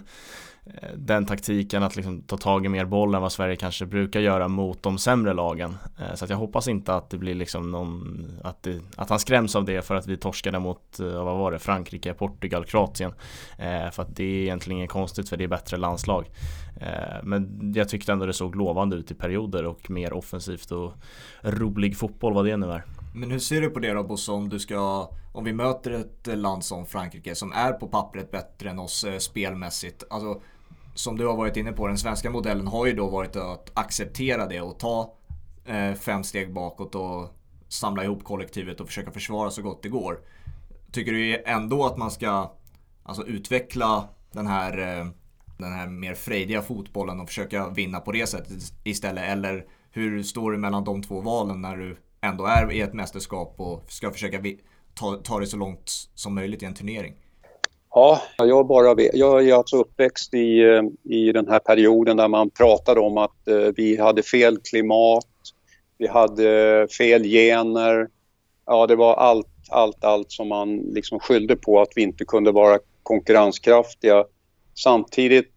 [0.66, 4.20] Eh, den taktiken att liksom ta tag i mer boll än vad Sverige kanske brukar
[4.20, 5.76] göra mot de sämre lagen.
[5.98, 9.18] Eh, så att jag hoppas inte att det blir liksom någon, att, det, att han
[9.18, 13.12] skräms av det för att vi torskade mot, eh, vad var det, Frankrike, Portugal, Kroatien.
[13.92, 16.30] För att det är egentligen inget konstigt för det är bättre landslag.
[17.22, 20.92] Men jag tyckte ändå det såg lovande ut i perioder och mer offensivt och
[21.42, 22.84] rolig fotboll vad det nu är.
[23.14, 26.38] Men hur ser du på det då Bosse om du ska om vi möter ett
[26.38, 30.04] land som Frankrike som är på pappret bättre än oss spelmässigt.
[30.10, 30.40] Alltså
[30.94, 34.46] som du har varit inne på, den svenska modellen har ju då varit att acceptera
[34.46, 35.14] det och ta
[35.64, 37.28] eh, fem steg bakåt och
[37.68, 40.20] samla ihop kollektivet och försöka försvara så gott det går.
[40.92, 42.52] Tycker du ändå att man ska
[43.02, 45.06] alltså, utveckla den här, eh,
[45.58, 49.24] den här mer frejdiga fotbollen och försöka vinna på det sättet istället?
[49.24, 53.54] Eller hur står du mellan de två valen när du ändå är i ett mästerskap
[53.56, 54.42] och ska försöka
[54.94, 57.14] ta, ta det så långt som möjligt i en turnering?
[57.96, 62.50] Ja, jag, bara, jag är alltså uppväxt i, eh, i den här perioden där man
[62.50, 65.26] pratade om att eh, vi hade fel klimat,
[65.98, 68.08] vi hade fel gener.
[68.66, 72.52] Ja, det var allt, allt, allt som man liksom skyllde på att vi inte kunde
[72.52, 74.24] vara konkurrenskraftiga.
[74.74, 75.52] Samtidigt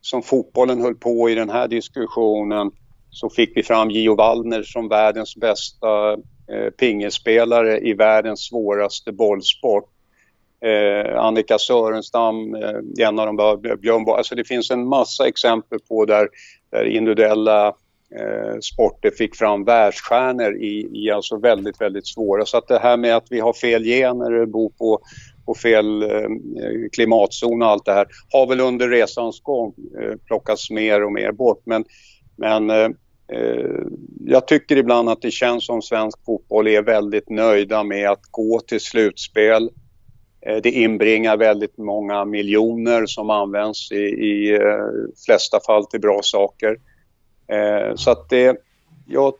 [0.00, 2.70] som fotbollen höll på i den här diskussionen
[3.10, 9.90] så fick vi fram Gio Wallner som världens bästa eh, pingespelare i världens svåraste bollsport
[10.60, 14.18] eh, Annika Sörenstam, eh, en av dem var Björn Borg.
[14.18, 16.28] Alltså det finns en massa exempel på där,
[16.70, 17.66] där individuella
[18.18, 22.44] eh, sporter fick fram världsstjärnor i, i alltså väldigt, väldigt svåra.
[22.44, 25.00] Så att det här med att vi har fel gener, bor på,
[25.46, 26.28] på fel eh,
[26.92, 31.32] klimatzon och allt det här har väl under resans gång eh, plockats mer och mer
[31.32, 31.62] bort.
[31.64, 31.84] Men,
[32.36, 32.88] men eh,
[33.32, 33.80] eh
[34.26, 38.60] jag tycker ibland att det känns som svensk fotboll är väldigt nöjda med att gå
[38.60, 39.70] till slutspel
[40.46, 46.20] Eh, det inbringar väldigt många miljoner som används i, i eh, flesta fall till bra
[46.22, 46.76] saker.
[47.46, 48.56] Eh, så att det,
[49.06, 49.34] jag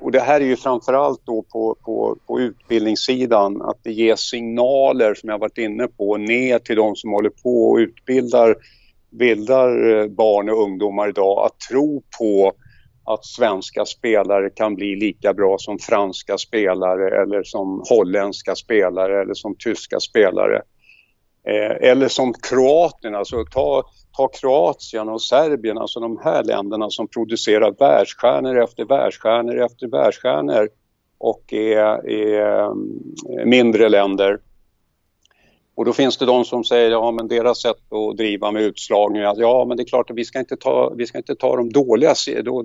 [0.00, 5.14] och det här är ju framförallt då på, på, på utbildningssidan, att det ges signaler
[5.14, 8.56] som jag varit inne på ner till de som håller på och utbildar
[9.10, 12.52] bildar barn och ungdomar idag att tro på
[13.14, 19.34] att svenska spelare kan bli lika bra som franska spelare eller som holländska spelare eller
[19.34, 20.62] som tyska spelare.
[21.46, 23.82] Eh, eller som kroaterna, alltså ta,
[24.16, 30.68] ta Kroatien och Serbien, alltså de här länderna som producerar världsstjärnor efter världsstjärnor efter världsstjärnor
[31.18, 34.38] och är, är mm, mindre länder.
[35.80, 39.22] Och då finns det de som säger ja men deras sätt att driva med utslagning,
[39.22, 41.56] att ja men det är klart att vi ska inte ta, vi ska inte ta
[41.56, 42.14] de dåliga,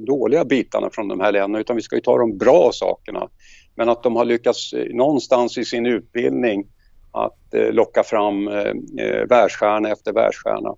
[0.08, 3.30] dåliga bitarna från de här länderna utan vi ska ju ta de bra sakerna.
[3.76, 6.68] Men att de har lyckats eh, någonstans i sin utbildning
[7.12, 10.76] att eh, locka fram eh, eh, världsstjärna efter världsstjärna.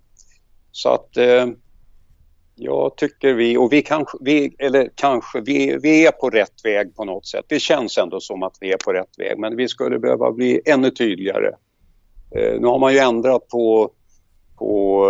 [0.72, 1.46] Så att eh,
[2.54, 6.96] jag tycker vi, och vi kanske, vi, eller kanske, vi, vi är på rätt väg
[6.96, 7.44] på något sätt.
[7.48, 10.60] Det känns ändå som att vi är på rätt väg men vi skulle behöva bli
[10.66, 11.50] ännu tydligare.
[12.34, 13.90] Eh, nu har man ju ändrat på,
[14.58, 15.04] på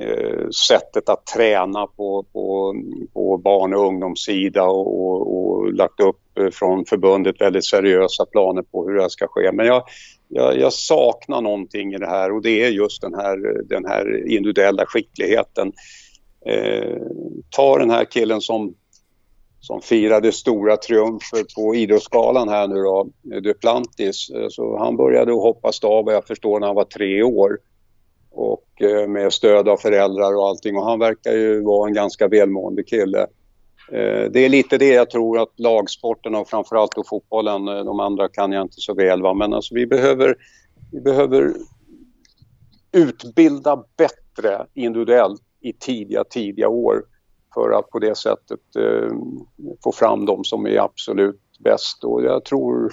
[0.00, 2.74] eh, sättet att träna på, på,
[3.12, 8.62] på barn och ungdomssida och, och, och, lagt upp eh, från förbundet väldigt seriösa planer
[8.62, 9.52] på hur det här ska ske.
[9.52, 9.82] Men jag,
[10.28, 14.28] jag, jag, saknar någonting i det här och det är just den här, den här
[14.28, 15.72] individuella skickligheten.
[16.46, 16.96] Eh,
[17.50, 18.74] ta den här killen som,
[19.62, 23.06] som firade stora triumfer på Idrottsgalan här nu då,
[23.40, 24.30] Duplantis.
[24.50, 27.58] Så han började hoppa stav vad jag förstår när han var tre år
[28.30, 32.28] och eh, med stöd av föräldrar och allting och han verkar ju vara en ganska
[32.28, 33.20] välmående kille.
[33.92, 38.00] Eh, det är lite det jag tror att lagsporten och framförallt då fotbollen, eh, de
[38.00, 40.36] andra kan jag inte så väl va, men alltså vi behöver,
[40.92, 41.54] vi behöver
[42.92, 47.04] utbilda bättre individuellt i tidiga, tidiga år
[47.54, 49.16] för att på det sättet eh,
[49.84, 52.92] få fram de som är absolut bäst och jag tror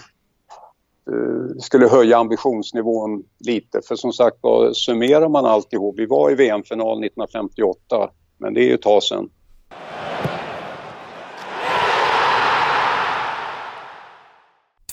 [1.11, 4.37] eh, skulle höja ambitionsnivån lite för som sagt
[4.73, 9.29] summerar man alltihop, vi var i VM-final 1958 men det är ju ett tag sedan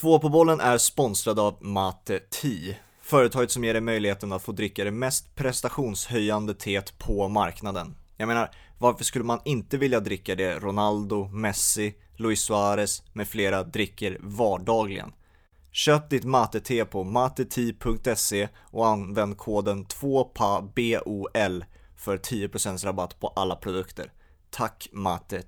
[0.00, 2.76] Två på bollen är sponsrad av Mate Ti.
[3.02, 7.94] Företaget som ger dig möjligheten att få dricka det mest prestationshöjande teet på marknaden.
[8.16, 13.62] Jag menar, varför skulle man inte vilja dricka det Ronaldo, Messi, Luis Suarez med flera
[13.62, 15.12] dricker vardagligen?
[15.72, 21.64] Köp ditt mate-te på mateti.se och använd koden 2PABOL
[21.96, 24.12] för 10% rabatt på alla produkter.
[24.50, 25.42] Tack Mate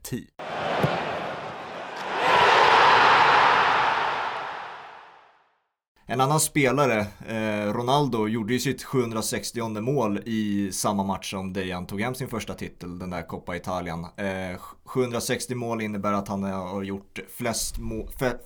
[6.10, 11.86] En annan spelare, eh, Ronaldo, gjorde ju sitt 760 mål i samma match som Dejan
[11.86, 14.06] tog hem sin första titel, den där Coppa Italien.
[14.16, 17.76] Eh, 760 mål innebär att han har gjort flest,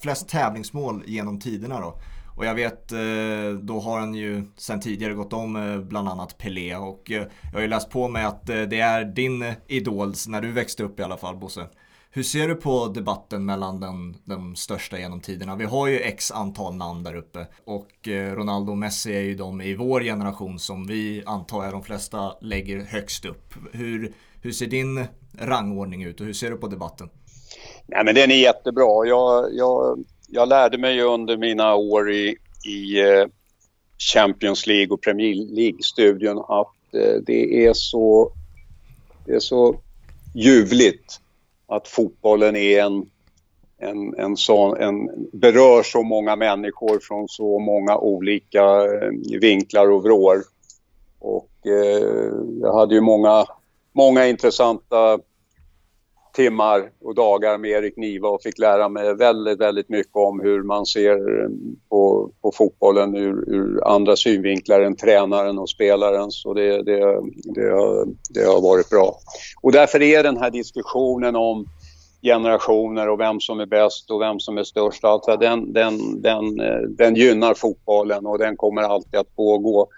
[0.03, 1.98] flest tävlingsmål genom tiderna då.
[2.37, 6.38] Och jag vet, eh, då har han ju sen tidigare gått om eh, bland annat
[6.38, 10.40] Pelé och eh, jag har ju läst på mig att det är din idol när
[10.40, 11.66] du växte upp i alla fall Bosse.
[12.14, 15.57] Hur ser du på debatten mellan den, de största genom tiderna?
[15.57, 19.35] Vi har ju x antal namn där uppe och eh, Ronaldo och Messi är ju
[19.35, 23.55] de i vår generation som vi antar är de flesta lägger högst upp.
[23.72, 25.05] Hur, hur ser din
[25.38, 27.09] rangordning ut och hur ser du på debatten?
[27.87, 29.07] Nej, men den är jättebra.
[29.07, 33.27] Jag, jag, jag lärde mig under mina år i, i eh,
[34.14, 38.33] Champions League och Premier League-studion att eh, det är så,
[39.27, 39.81] det är så
[40.35, 41.22] ljuvligt
[41.77, 43.07] att fotbollen är en,
[43.79, 50.03] en, en sån, en, berör så många människor från så många olika eh, vinklar och
[50.03, 50.43] vrår.
[51.19, 53.45] Och eh, jag hade ju många,
[53.93, 55.19] många intressanta
[56.33, 60.62] timmar och dagar med Erik Niva och fick lära mig väldigt, väldigt mycket om hur
[60.62, 61.49] man ser eh,
[61.88, 66.31] på, på fotbollen ur, ur andra synvinklar än tränaren och spelaren.
[66.31, 66.99] Så det, det,
[67.45, 69.14] det, har, det har varit bra.
[69.62, 71.66] Och därför är den här diskussionen om
[72.23, 75.05] generationer och vem som är bäst och vem som är störst.
[75.05, 79.88] Alltså den, den, den, eh, den gynnar fotbollen och den kommer alltid att pågå.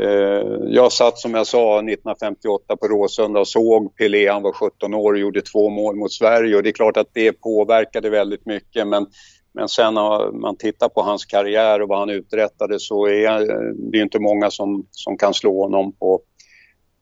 [0.00, 4.94] Eh, jag satt som jag sa 1958 på Råsunda och såg Pelé, han var 17
[4.94, 8.46] år och gjorde två mål mot Sverige och det är klart att det påverkade väldigt
[8.46, 9.06] mycket men,
[9.52, 13.46] men sen när man tittar på hans karriär och vad han uträttade så är
[13.92, 16.20] det inte många som, som kan slå honom på,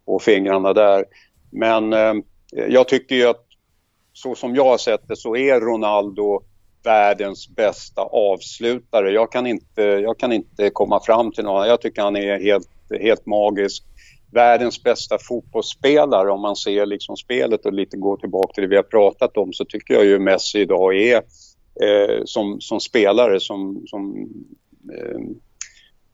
[0.07, 1.05] på fingrarna där.
[1.53, 2.15] Men eh,
[2.69, 3.45] jag tycker ju att
[4.13, 6.43] så som jag har sett det så är Ronaldo
[6.85, 9.11] världens bästa avslutare.
[9.11, 11.69] Jag kan inte, jag kan inte komma fram till någon.
[11.69, 13.85] Jag tycker han är helt helt magisk.
[14.33, 18.77] världens bästa fotbollsspelare om man ser liksom spelet och lite går tillbaka till det vi
[18.77, 21.17] har pratat om så tycker jag ju Messi idag är
[21.83, 24.29] eh, som, som spelare som, som
[24.93, 25.21] eh,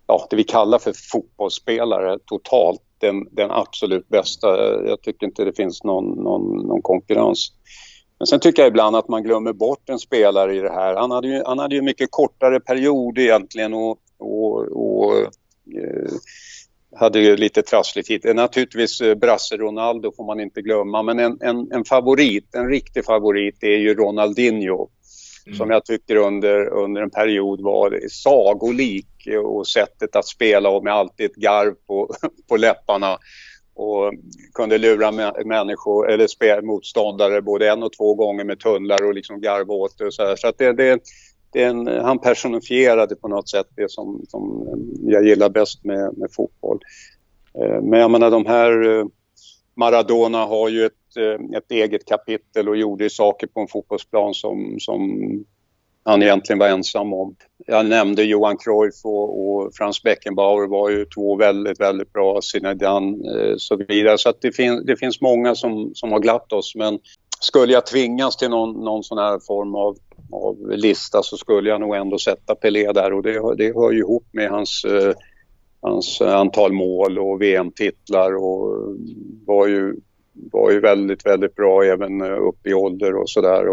[0.07, 4.47] ja, det vi kallar för fotbollsspelare totalt den, den absolut bästa.
[4.87, 7.53] Jag tycker inte det finns någon, någon, någon konkurrens.
[8.19, 10.95] Men sen tycker jag ibland att man glömmer bort en spelare i det här.
[10.95, 16.13] Han hade ju, han hade ju mycket kortare period egentligen och, och, och eh,
[16.97, 18.35] hade ju lite trassligt hit.
[18.35, 23.05] Naturligtvis eh, Brasse Ronaldo får man inte glömma men en, en, en favorit, en riktig
[23.05, 24.89] favorit är ju Ronaldinho.
[25.47, 25.59] Mm.
[25.59, 29.07] Som jag tycker under, under en period var sagolik
[29.45, 32.15] och sättet att spela och med alltid ett garv på,
[32.49, 33.19] på läpparna
[33.75, 34.13] och
[34.55, 39.41] kunde lura människor eller spela motståndare både en och två gånger med tunnlar och liksom
[39.41, 40.37] garva åt det och så här.
[40.37, 41.01] Så det, det, det
[41.57, 44.69] en, han personifierade på något sätt det som, som
[45.03, 46.79] jag gillar bäst med, med fotboll.
[47.55, 49.05] Eh, men jag menar de här eh,
[49.75, 54.77] Maradona har ju ett, eh, ett eget kapitel och gjorde saker på en fotbollsplan som,
[54.79, 55.01] som
[56.05, 57.37] han egentligen var ensam om.
[57.67, 63.19] Jag nämnde Johan Cruyff och, och Franz Beckenbauer var ju två väldigt, väldigt bra, Zinedine
[63.37, 64.19] eh, så vidare.
[64.19, 66.99] Så att det, fin det finns många som, som har glatt oss men
[67.41, 69.97] skulle jag tvingas till någon, någon sån här form av,
[70.33, 73.99] av lista så skulle jag nog ändå sätta Pelé där och det, det hör ju
[73.99, 75.15] ihop med hans, eh,
[75.81, 78.97] hans antal mål och VM-titlar och
[79.47, 79.97] var ju,
[80.33, 83.65] var ju väldigt, väldigt bra även eh, upp i ålder och sådär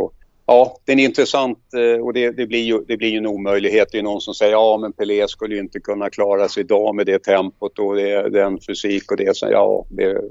[0.48, 3.88] ja, det är intressant eh, och det, det, blir ju, det blir ju en omöjlighet.
[3.92, 6.96] Det är någon som säger ja men Pelé skulle ju inte kunna klara sig idag
[6.96, 9.38] med det tempot och det, den fysik och det.
[9.38, 10.22] Så, ja, det,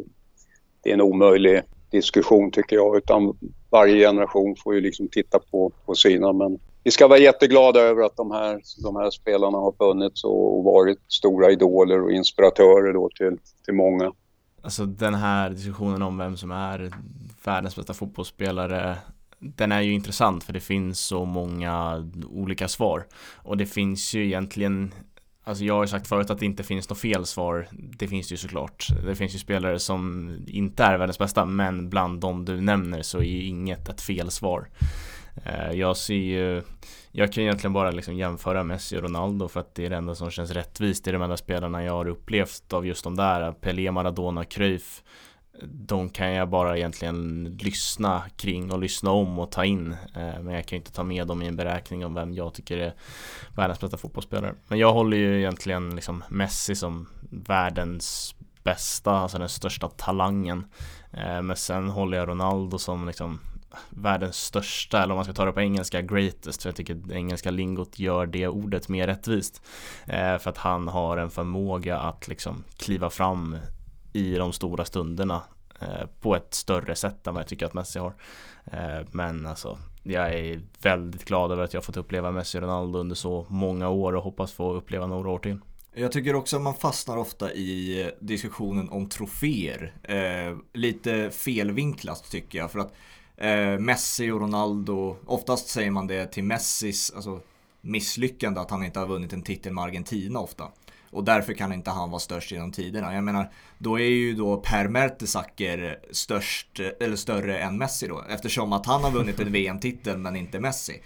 [0.83, 2.97] det är en omöjlig diskussion tycker jag.
[2.97, 3.39] Utan
[3.71, 6.33] varje generation får ju liksom titta på, på sina.
[6.33, 10.65] Men vi ska vara jätteglada över att de här, de här spelarna har funnits och
[10.65, 14.13] varit stora idoler och inspiratörer då till, till många.
[14.63, 16.93] Alltså den här diskussionen om vem som är
[17.45, 18.97] världens bästa fotbollsspelare
[19.39, 23.07] den är ju intressant för det finns så många olika svar
[23.43, 24.93] och det finns ju egentligen
[25.49, 27.69] Alltså jag har ju sagt förut att det inte finns något fel svar.
[27.71, 28.89] Det finns ju såklart.
[29.05, 33.19] Det finns ju spelare som inte är världens bästa men bland de du nämner så
[33.19, 34.69] är ju inget ett fel svar.
[35.45, 36.63] Eh, jag ser ju
[37.13, 40.15] Jag kan egentligen bara liksom jämföra Messi och Ronaldo för att det är det enda
[40.15, 43.53] som känns rättvist Det är de enda spelarna jag har upplevt av just de där.
[43.53, 45.03] Pelé, Maradona, Cruyff
[45.63, 49.93] de kan jag bara egentligen lyssna kring och lyssna om och ta in.
[49.93, 52.79] Eh, men jag kan inte ta med dem i en beräkning om vem jag tycker
[52.79, 52.95] är
[53.57, 54.55] världens bästa fotbollsspelare.
[54.69, 60.67] Men jag håller ju egentligen liksom Messi som världens bästa, alltså den största talangen.
[61.13, 63.41] Eh, men sen håller jag Ronaldo som liksom
[63.91, 66.63] världens största, eller om man ska ta det på engelska, greatest.
[66.63, 69.63] För jag tycker att engelska lingot gör det ordet mer rättvist.
[70.07, 73.57] Eh, för att han har en förmåga att liksom kliva fram
[74.17, 75.43] i de stora stunderna
[75.81, 78.15] eh, på ett större sätt än vad jag tycker att Messi har.
[78.65, 82.99] Eh, men alltså, jag är väldigt glad över att jag fått uppleva Messi och Ronaldo
[82.99, 85.59] under så många år och hoppas få uppleva några år till.
[85.95, 89.93] Jag tycker också att man fastnar ofta i diskussionen om troféer.
[90.03, 92.71] Eh, lite felvinklat tycker jag.
[92.71, 92.93] För att
[93.37, 97.41] eh, Messi och Ronaldo, oftast säger man det till Messis alltså,
[97.81, 100.65] misslyckande att han inte har vunnit en titel med Argentina ofta.
[101.11, 103.15] Och därför kan inte han vara störst genom tiderna.
[103.15, 108.25] Jag menar, då är ju då Per Mertesacker störst, eller större än Messi då.
[108.29, 111.03] Eftersom att han har vunnit en VM-titel men inte Messi.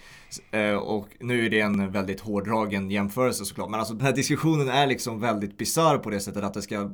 [0.51, 3.69] Eh, och nu är det en väldigt hårdragen jämförelse såklart.
[3.69, 6.91] Men alltså den här diskussionen är liksom väldigt bisarr på det sättet att det ska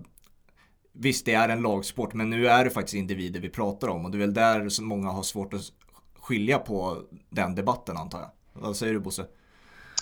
[1.00, 4.12] Visst, det är en lagsport, men nu är det faktiskt individer vi pratar om och
[4.12, 5.62] det är väl där som många har svårt att
[6.20, 8.30] skilja på den debatten antar jag.
[8.54, 9.26] Vad säger du Bosse?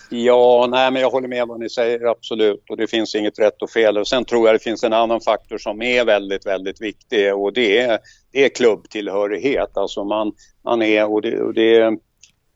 [0.09, 2.69] Ja, nej, men jag håller med vad ni säger, absolut.
[2.69, 3.97] Och det finns inget rätt och fel.
[3.97, 7.53] Och sen tror jag det finns en annan faktor som är väldigt, väldigt viktig och
[7.53, 7.99] det är,
[8.31, 9.77] det är klubbtillhörighet.
[9.77, 11.97] Alltså man, man är, och det, och det,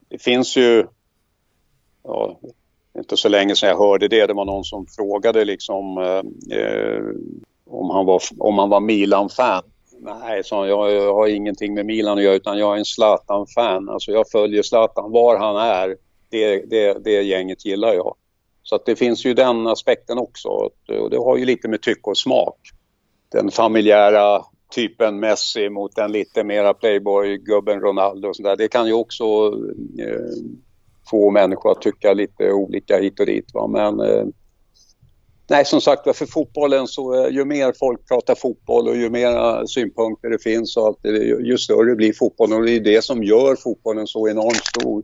[0.08, 0.86] det finns ju,
[2.04, 2.40] ja,
[2.98, 7.02] inte så länge sedan jag hörde det, det var någon som frågade liksom eh, eh
[7.72, 9.62] om han var, om han var Milan-fan.
[9.98, 13.88] Nej, så jag, jag har ingenting med Milan att göra utan jag är en Zlatan-fan.
[13.88, 15.96] Alltså jag följer Zlatan var han är
[16.30, 18.16] det, det, det gänget gillar jag.
[18.62, 20.48] Så att det finns ju den aspekten också
[20.88, 22.58] eh, och det har ju lite med tycke och smak.
[23.32, 28.56] Den familjära typen Messi mot den lite mera playboy-gubben Ronaldo och sådär.
[28.56, 29.24] Det kan ju också
[29.98, 30.30] eh,
[31.10, 33.54] få människor att tycka lite olika hit och dit.
[33.54, 33.66] Va?
[33.66, 34.24] Men eh,
[35.50, 39.66] nej, som sagt för fotbollen så eh, ju mer folk pratar fotboll och ju mer
[39.66, 40.98] synpunkter det finns och allt,
[41.44, 45.02] ju större blir fotbollen och det är det som gör fotbollen så enormt stor.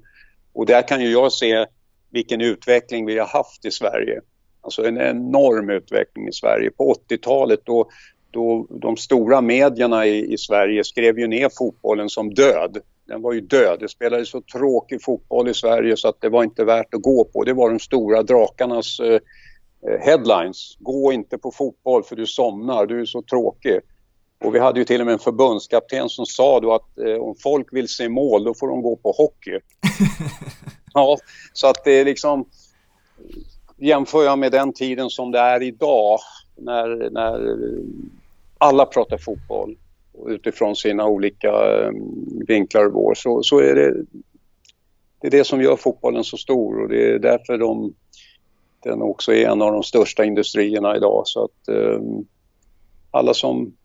[0.56, 1.66] Och där kan ju jag se
[2.10, 4.20] vilken utveckling vi har haft i Sverige.
[4.60, 6.70] Alltså en enorm utveckling i Sverige.
[6.70, 7.90] På 80-talet då,
[8.30, 12.78] då de stora medierna i, i Sverige skrev ju ner fotbollen som död.
[13.08, 13.76] Den var ju död.
[13.80, 17.24] Det spelades så tråkig fotboll i Sverige så att det var inte värt att gå
[17.24, 17.44] på.
[17.44, 19.20] Det var de stora drakarnas eh,
[19.88, 20.76] eh headlines.
[20.78, 23.80] Gå inte på fotboll för du somnar, du är så tråkig.
[24.44, 27.34] Och vi hade ju till och med en förbundskapten som sa då att eh, om
[27.42, 29.58] folk vill se mål då får de gå på hockey.
[30.94, 31.18] ja,
[31.52, 32.44] så att det är liksom
[33.76, 36.18] jämför jag med den tiden som det är idag
[36.56, 37.58] när, när
[38.58, 39.76] alla pratar fotboll
[40.26, 43.94] utifrån sina olika um, vinklar och vår så, så är det,
[45.20, 47.94] det är det som gör fotbollen så stor och det är därför de,
[48.82, 51.22] den också är en av de största industrierna idag.
[51.24, 52.26] Så att um,
[53.10, 53.76] alla, som,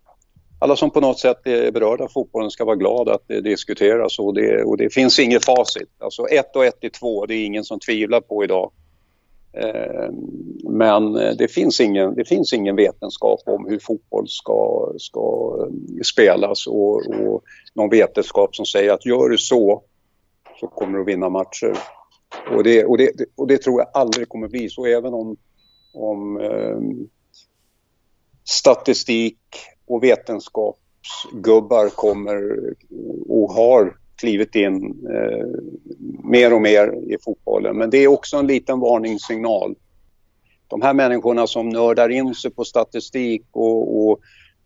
[0.62, 4.20] alla som på något sätt är berörda av fotbollen ska vara glada att det diskuteras
[4.20, 5.89] och det, och det finns inget facit.
[5.99, 8.72] Alltså ett och ett är två, det är ingen som tvivlar på idag.
[9.53, 10.09] Eh,
[10.64, 16.01] men eh, det finns, ingen, det finns ingen vetenskap om hur fotboll ska, ska eh,
[16.03, 17.43] spelas och, och
[17.74, 19.84] någon vetenskap som säger att gör du så
[20.59, 21.78] så kommer du att vinna matcher.
[22.55, 25.38] Och det, och det, och det tror jag aldrig kommer bli så även om,
[25.93, 26.39] om
[28.43, 29.38] statistik
[29.94, 32.60] och vetenskapsgubbar kommer
[33.30, 35.46] och har klivit in eh,
[36.24, 37.78] mer och mer i fotbollen.
[37.78, 39.76] Men det är också en liten varningssignal.
[40.68, 44.20] De här människorna som nördar in sig på statistik och, och,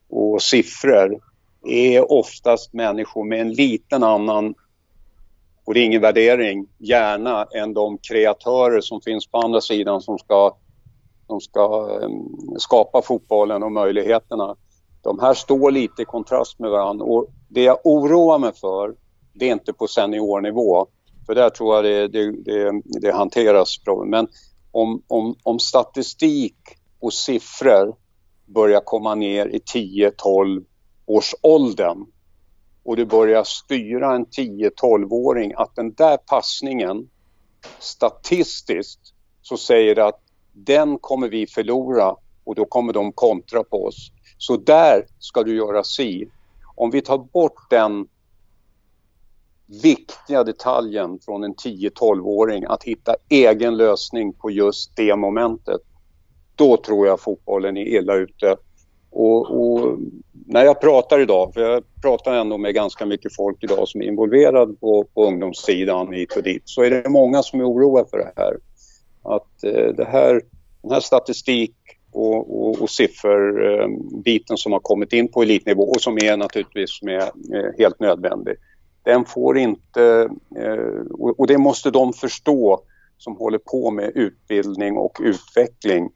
[0.09, 1.19] och siffror
[1.67, 4.55] är oftast människor med en liten annan,
[5.65, 10.17] och det är ingen värdering, hjärna än de kreatörer som finns på andra sidan som
[10.17, 10.55] ska,
[11.27, 14.55] som ska um, skapa fotbollen och möjligheterna.
[15.05, 18.95] De här står lite i kontrast med varandra och det jag oroar mig för
[19.33, 20.87] det är inte på seniornivå.
[21.25, 24.05] För där tror jag det, det, det, det hanteras bra.
[24.05, 24.27] Men
[24.71, 26.55] om, om, om statistik
[26.99, 27.95] och siffror
[28.45, 30.65] börjar komma ner i 10-12
[31.05, 32.05] års åldern
[32.83, 37.09] och du börjar styra en 10-12-åring att den där passningen
[37.79, 40.21] statistiskt så säger det att
[40.53, 44.11] den kommer vi förlora och då kommer de kontra på oss.
[44.37, 46.27] Så där ska du göra si.
[46.75, 48.07] Om vi tar bort den
[49.83, 55.81] viktiga detaljen från en 10-12-åring att hitta egen lösning på just det momentet.
[56.55, 58.55] Då tror jag fotbollen är illa ute.
[59.09, 59.97] Och, och,
[60.47, 64.05] när jag pratar idag, för jag pratar ändå med ganska mycket folk idag som är
[64.05, 68.17] involverad på, på ungdomssidan hit och dit, så är det många som är oroade för
[68.17, 68.57] det här.
[69.23, 70.41] Att eh, det här,
[70.81, 71.75] den här statistik
[72.15, 77.01] och, och, och sifferbiten eh, som har kommit in på elitnivå och som är naturligtvis
[77.01, 78.55] med, eh, helt nödvändig
[79.03, 82.81] den får inte, eh, och det måste de förstå
[83.17, 86.09] som håller på med utbildning och utveckling,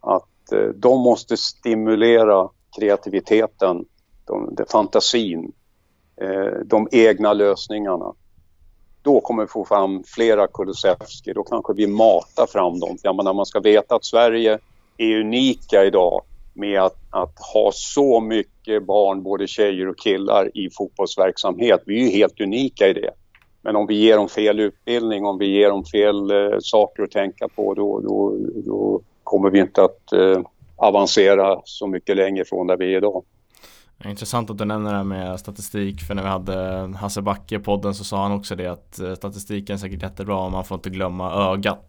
[0.00, 0.28] att
[0.74, 2.48] de måste stimulera
[2.78, 3.84] kreativiteten,
[4.24, 5.52] de, de, fantasin,
[6.64, 8.12] de egna lösningarna.
[9.02, 12.96] Då kommer vi få fram flera Kulusevski, då kanske vi matar fram dem.
[13.02, 14.58] Jag menar, man ska veta att Sverige
[14.98, 16.22] är unika idag
[16.54, 21.82] med att, att, ha så mycket barn, både tjejer och killar, i fotbollsverksamhet.
[21.86, 23.10] Vi är ju helt unika i det.
[23.62, 27.10] Men om vi ger dem fel utbildning, om vi ger dem fel eh, saker att
[27.10, 28.36] tänka på, då, då,
[28.66, 30.42] då kommer vi inte att eh,
[30.76, 33.24] avancera så mycket längre från där vi är idag.
[34.04, 37.58] Intressant att du nämner det här med statistik för när vi hade Hasse Backe i
[37.58, 40.74] podden så sa han också det att eh, statistiken är säkert jättebra och man får
[40.74, 41.88] inte glömma ögat.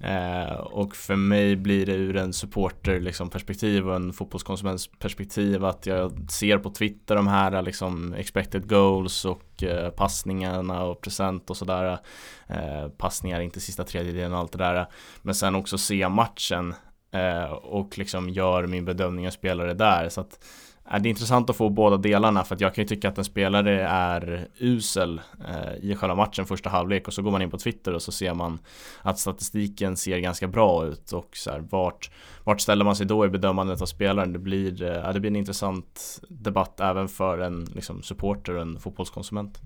[0.00, 5.64] Eh, och för mig blir det ur en supporter liksom, perspektiv och en fotbollskonsuments perspektiv
[5.64, 11.50] att jag ser på Twitter de här liksom, expected goals och eh, passningarna och present
[11.50, 11.98] och sådär.
[12.46, 14.86] Eh, passningar, inte sista tredjedelen och allt det där.
[15.22, 16.74] Men sen också se matchen
[17.12, 20.08] eh, och liksom gör min bedömning av spelare där.
[20.08, 20.44] Så att
[20.92, 23.18] Äh, det är intressant att få båda delarna för att jag kan ju tycka att
[23.18, 27.50] en spelare är usel eh, i själva matchen första halvlek och så går man in
[27.50, 28.58] på Twitter och så ser man
[29.02, 32.10] att statistiken ser ganska bra ut och så här, vart,
[32.44, 34.32] vart ställer man sig då i bedömandet av spelaren?
[34.32, 38.80] Det blir, eh, det blir en intressant debatt även för en liksom, supporter och en
[38.80, 39.58] fotbollskonsument.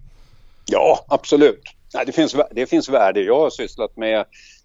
[0.66, 1.62] Ja, absolut.
[2.06, 3.20] Det, finns, det finns värde.
[3.20, 4.24] Jag har sysslat med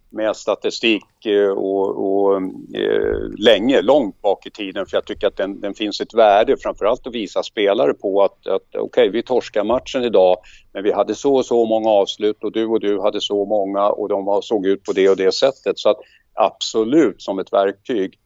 [0.10, 2.36] med statistik eh, och, och
[2.76, 6.58] eh, länge, långt bak i tiden för jag tycker att den, den finns ett värde
[6.58, 10.38] framförallt att visa spelare på att, att okej okay, vi torskar matchen idag
[10.74, 13.90] men vi hade så och så många avslut och du och du hade så många
[13.90, 16.00] och de såg ut på det och det sättet så att
[16.34, 18.20] absolut som ett verktyg.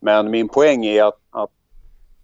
[0.00, 1.50] Men min poäng är att, att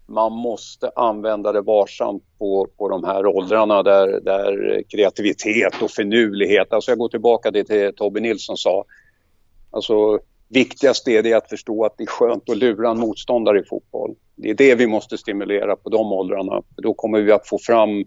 [0.08, 6.72] man måste använda det varsamt på, på de här åldrarna där, där kreativitet och finurlighet,
[6.72, 8.84] alltså jag går tillbaka till det Tobbe Nilsson sa.
[9.70, 13.64] Alltså viktigast är det att förstå att det är skönt att lura en motståndare i
[13.64, 14.14] fotboll.
[14.36, 16.62] Det är det vi måste stimulera på de åldrarna.
[16.74, 18.00] För då kommer vi att få fram...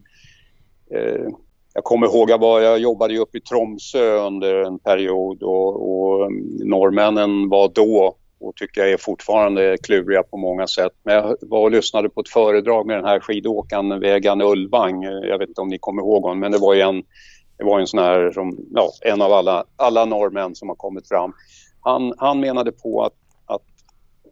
[0.91, 1.27] Eh,
[1.73, 6.31] jag kommer ihåg, att jag jobbade uppe i Tromsö under en period och, och
[6.65, 10.91] norrmännen var då och tycker jag är fortfarande kluriga på många sätt.
[11.03, 15.03] Men jag var och lyssnade på ett föredrag med den här skidåkaren Vegan Ulvang.
[15.03, 17.03] Jag vet inte om ni kommer ihåg honom, men det var ju en,
[17.57, 21.07] det var en sån här som, ja, en av alla, alla norrmän som har kommit
[21.07, 21.33] fram.
[21.81, 23.13] Han, han menade på att,
[23.45, 23.61] att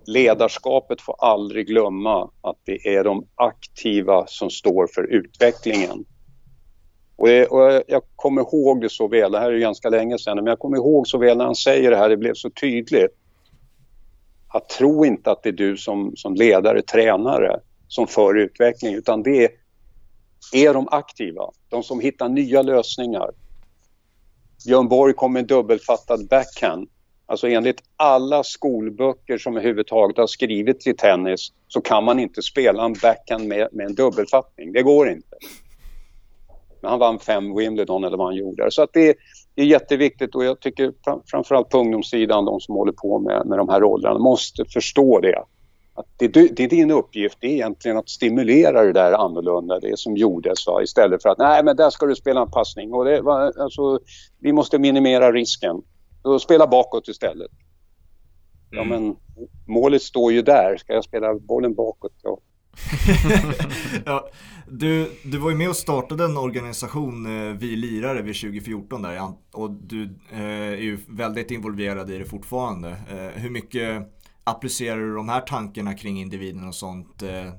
[0.07, 6.05] ledarskapet får aldrig glömma att det är de aktiva som står för utvecklingen.
[7.15, 10.35] Och, det, och jag kommer ihåg det så väl, det här är ganska länge sedan,
[10.35, 13.13] men jag kommer ihåg så väl när han säger det här, det blev så tydligt
[14.47, 19.23] att tro inte att det är du som, som ledare, tränare som för utveckling utan
[19.23, 19.49] det är,
[20.53, 23.29] är de aktiva, de som hittar nya lösningar.
[24.65, 26.89] Björn Borg kom med en dubbelfattad backhand.
[27.25, 32.85] Alltså enligt alla skolböcker som överhuvudtaget har skrivits i tennis så kan man inte spela
[32.85, 34.71] en backhand med, med en dubbelfattning.
[34.71, 35.37] Det går inte.
[36.81, 38.71] Men han vann fem Wimbledon eller vad han gjorde.
[38.71, 39.15] Så att det,
[39.57, 40.93] det är jätteviktigt och jag tycker
[41.31, 45.43] framförallt på ungdomssidan, de som håller på med, med de här rollerna, måste förstå det.
[45.93, 49.99] Att det, det är din uppgift, det är egentligen att stimulera det där annorlunda, det
[49.99, 50.83] som gjordes va?
[50.83, 53.99] istället för att nej men där ska du spela en passning och det, va, alltså,
[54.39, 55.81] vi måste minimera risken.
[56.21, 57.51] Så spela bakåt istället.
[58.71, 58.89] Ja mm.
[58.89, 59.15] men
[59.67, 62.13] målet står ju där, ska jag spela bollen bakåt?
[62.23, 62.39] Ja.
[64.05, 64.29] ja,
[64.67, 69.33] du, du var ju med och startade en organisation, eh, Vi lirare, vid 2014 där
[69.53, 72.89] och du eh, är ju väldigt involverad i det fortfarande.
[72.89, 74.13] Eh, hur mycket
[74.43, 77.53] applicerar du de här tankarna kring individen och sånt eh,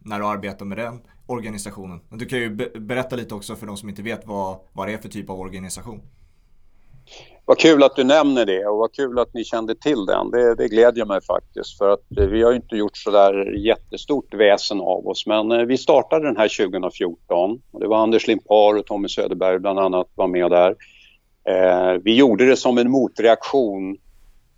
[0.00, 2.00] när du arbetar med den organisationen?
[2.08, 4.88] Men du kan ju be berätta lite också för de som inte vet vad, vad
[4.88, 6.00] det är för typ av organisation.
[7.48, 10.30] Vad kul att du nämner det och vad kul att ni kände till den.
[10.30, 14.80] Det, det glädjer mig faktiskt för att vi har inte gjort så där jättestort väsen
[14.80, 18.86] av oss men eh, vi startade den här 2014 och det var Anders Limpar och
[18.86, 20.76] Tommy Söderberg bland annat var med där.
[21.48, 23.96] Eh, vi gjorde det som en motreaktion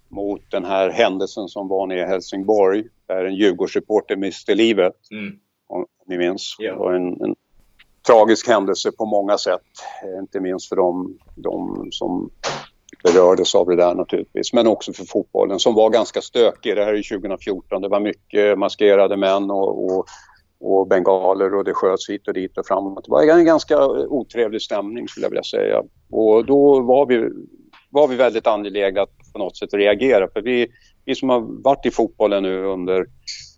[0.09, 4.95] mot den här händelsen som var nere i Helsingborg där en Djurgårdsreporter miste livet.
[5.11, 5.39] Mm.
[5.66, 6.57] Om ni minns.
[6.61, 6.76] Yeah.
[6.76, 7.34] Det var en, en
[8.07, 9.66] tragisk händelse på många sätt.
[10.05, 12.30] Eh, inte minst för de, de som
[13.03, 14.53] berördes av det där naturligtvis.
[14.53, 16.76] Men också för fotbollen som var ganska stökig.
[16.76, 17.82] Det här är 2014.
[17.82, 20.07] Det var mycket maskerade män och, och,
[20.61, 23.05] och bengaler och det sköts hit och dit och framåt.
[23.05, 25.82] Det var en ganska otrevlig stämning skulle jag vilja säga.
[26.11, 27.28] Och då var vi,
[27.91, 30.28] var vi väldigt angelägna att på något sätt reagera.
[30.28, 30.68] För vi,
[31.09, 33.06] vi som har varit i fotbollen nu under,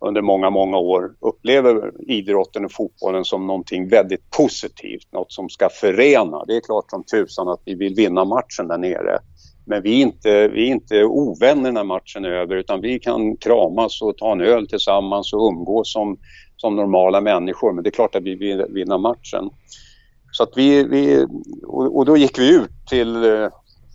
[0.00, 5.68] under många, många år upplever idrotten och fotbollen som någonting väldigt positivt, något som ska
[5.68, 6.44] förena.
[6.44, 9.18] Det är klart som tusan att vi vill vinna matchen där nere.
[9.66, 13.36] Men vi är, inte, vi är inte ovänner när matchen är över utan vi kan
[13.36, 16.18] kramas och ta en öl tillsammans och umgås som,
[16.56, 17.72] som normala människor.
[17.72, 19.50] Men det är klart att vi vill vinna matchen.
[20.32, 21.26] Så att vi, vi
[21.66, 23.48] och, då gick vi ut till eh,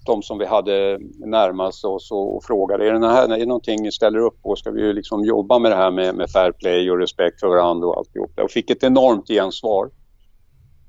[0.06, 3.82] de som vi hade närmast oss och, och frågade är det, här, är det någonting
[3.82, 4.56] ni ställer upp på?
[4.56, 7.88] Ska vi liksom jobba med det här med, med fair play och respekt för varandra
[7.88, 8.40] och alltihop?
[8.40, 9.90] Och fick ett enormt gensvar.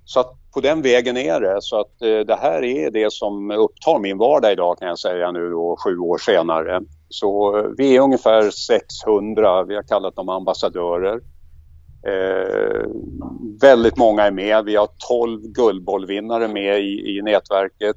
[0.04, 1.56] Så att på den vägen är det.
[1.60, 5.32] Så att eh, det här är det som upptar min vardag idag kan jag säga
[5.32, 6.80] nu då sju år senare.
[7.08, 11.20] Så eh, vi är ungefär 600, vi har kallat dem ambassadörer.
[12.06, 12.86] Eh,
[13.60, 14.64] väldigt många är med.
[14.64, 17.96] Vi har 12 guldbollvinnare med i, i nätverket.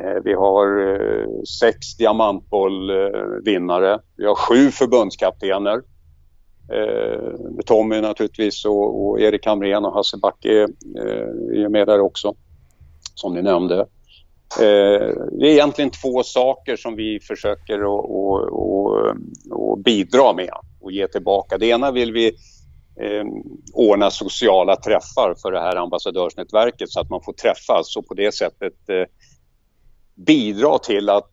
[0.00, 1.26] Eh, vi har eh,
[1.60, 3.98] sex diamantbollvinnare.
[4.16, 5.82] Vi har sju förbundskaptener.
[6.72, 7.32] Eh,
[7.66, 10.68] Tommy naturligtvis och, och Erik Hamrén och Hasse Backe
[11.54, 12.34] är med där också,
[13.14, 13.86] som ni nämnde.
[14.58, 21.58] Det är egentligen två saker som vi försöker att bidra med och ge tillbaka.
[21.58, 22.26] Det ena vill vi
[23.00, 23.24] eh,
[23.72, 28.34] ordna sociala träffar för det här ambassadörsnätverket så att man får träffas och på det
[28.34, 29.04] sättet eh,
[30.14, 31.30] bidra till att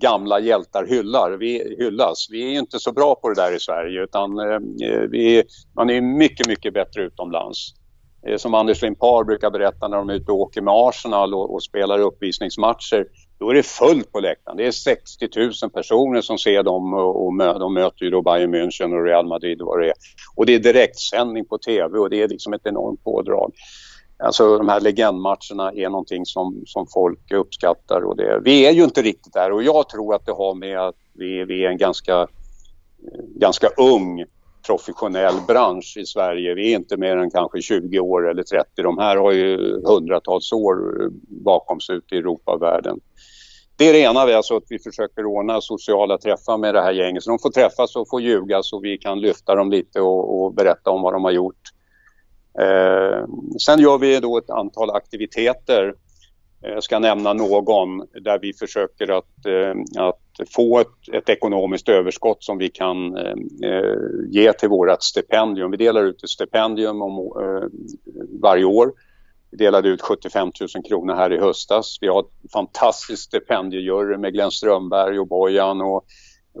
[0.00, 2.28] gamla hjältar hyllar, vi, hyllas.
[2.30, 4.58] Vi är inte så bra på det där i Sverige utan eh,
[5.10, 5.42] vi,
[5.76, 7.74] man är mycket, mycket bättre utomlands.
[8.26, 11.54] Eh, som Anders Limpar brukar berätta när de är ute och åker med Arsenal och,
[11.54, 13.06] och spelar uppvisningsmatcher.
[13.38, 14.56] Då är det fullt på läktaren.
[14.56, 18.22] Det är 60 000 personer som ser dem och, och mö, de möter ju då
[18.22, 19.94] Bayern München och Real Madrid och vad det är.
[20.36, 23.52] Och det är direktsändning på TV och det är liksom ett enormt pådrag.
[24.18, 28.84] Alltså de här legendmatcherna är någonting som, som folk uppskattar och det, vi är ju
[28.84, 31.78] inte riktigt där och jag tror att det har med att vi, vi är en
[31.78, 32.26] ganska,
[33.36, 34.24] ganska ung
[34.66, 36.54] professionell bransch i Sverige.
[36.54, 38.82] Vi är inte mer än kanske 20 år eller 30.
[38.82, 40.76] De här har ju hundratals år
[41.44, 43.00] bakom sig ute i Europa och världen.
[43.76, 47.22] det är det ena, alltså att vi försöker ordna sociala träffar med det här gänget.
[47.22, 50.54] Så de får träffas och få ljuga så vi kan lyfta dem lite och, och
[50.54, 51.72] berätta om vad de har gjort.
[52.60, 53.24] Eh,
[53.60, 55.94] sen gör vi då ett antal aktiviteter.
[56.64, 61.88] Eh, jag ska nämna någon där vi försöker att, eh, att få ett, ett, ekonomiskt
[61.88, 63.34] överskott som vi kan eh,
[63.70, 63.96] eh
[64.28, 65.70] ge till vårt stipendium.
[65.70, 67.68] Vi delar ut ett stipendium om, eh,
[68.42, 68.92] varje år
[69.50, 71.98] vi delade ut 75 000 kronor här i höstas.
[72.00, 76.04] Vi har ett fantastiskt stipendiejury med Glenn Strömberg och Bojan och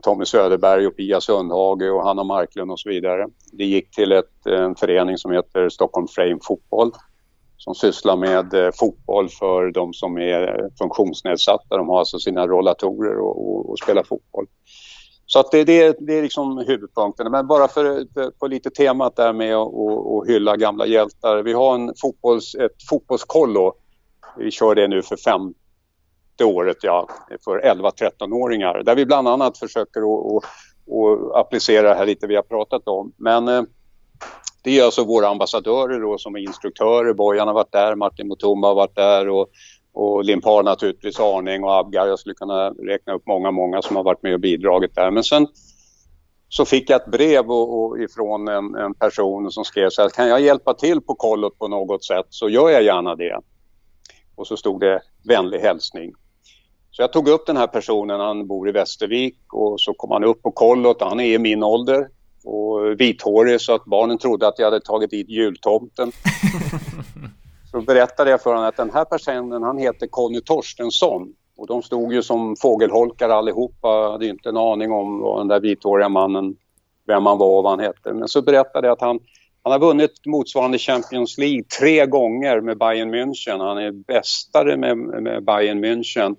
[0.02, 3.26] Tommy Söderberg och Pia Sundhage och Hanna Marklund och så vidare.
[3.52, 6.92] Det gick till ett, en förening som heter Stockholm Frame Fotboll
[7.58, 11.76] som sysslar med eh, fotboll för de som är eh, funktionsnedsatta.
[11.76, 14.46] De har alltså sina rollatorer och, och, och spelar fotboll.
[15.26, 17.30] Så att det, det, det är liksom huvudpunkten.
[17.30, 21.42] Men bara för, eh, på lite temat där med att hylla gamla hjältar.
[21.42, 23.72] Vi har en fotbolls, ett fotbollskollo.
[24.36, 25.16] Vi kör det nu för
[26.38, 27.08] femte året, ja,
[27.44, 28.82] för 11-13-åringar.
[28.82, 33.12] Där vi bland annat försöker att, att, applicera det här lite vi har pratat om.
[33.16, 33.62] Men eh,
[34.62, 37.14] det är alltså våra ambassadörer då som är instruktörer.
[37.14, 39.48] Bojan har varit där, Martin Mutumba har varit där och
[39.92, 42.06] och Limpar naturligtvis, Arning och Abgar.
[42.06, 45.10] Jag skulle kunna räkna upp många, många som har varit med och bidragit där.
[45.10, 45.46] Men sen
[46.48, 50.08] så fick jag ett brev och, och ifrån en, en, person som skrev så här,
[50.08, 53.40] kan jag hjälpa till på kollot på något sätt så gör jag gärna det.
[54.34, 56.12] Och så stod det vänlig hälsning.
[56.98, 60.24] Så jag tog upp den här personen, han bor i Västervik och så kom han
[60.24, 62.08] upp på kollot, han är i min ålder
[62.44, 66.12] och vithårig så att barnen trodde att jag hade tagit dit jultomten.
[67.70, 71.32] så berättade jag för honom att den här personen han heter Conny Torstensson.
[71.56, 75.60] Och de stod ju som fågelholkar allihopa, hade inte en aning om vad den där
[75.60, 76.56] vithåriga mannen,
[77.06, 78.12] vem han var och vad han hette.
[78.12, 79.20] Men så berättade jag att han,
[79.62, 83.58] han har vunnit motsvarande Champions League tre gånger med Bayern München.
[83.58, 86.36] Han är bästare med, med Bayern München.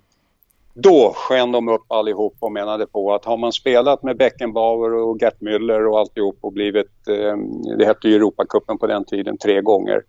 [0.74, 5.22] Då sken de upp allihop och menade på att har man spelat med Beckenbauer och
[5.22, 7.36] Gert Müller och alltihop och blivit, eh,
[7.78, 10.02] det hette ju Europacupen på den tiden, tre gånger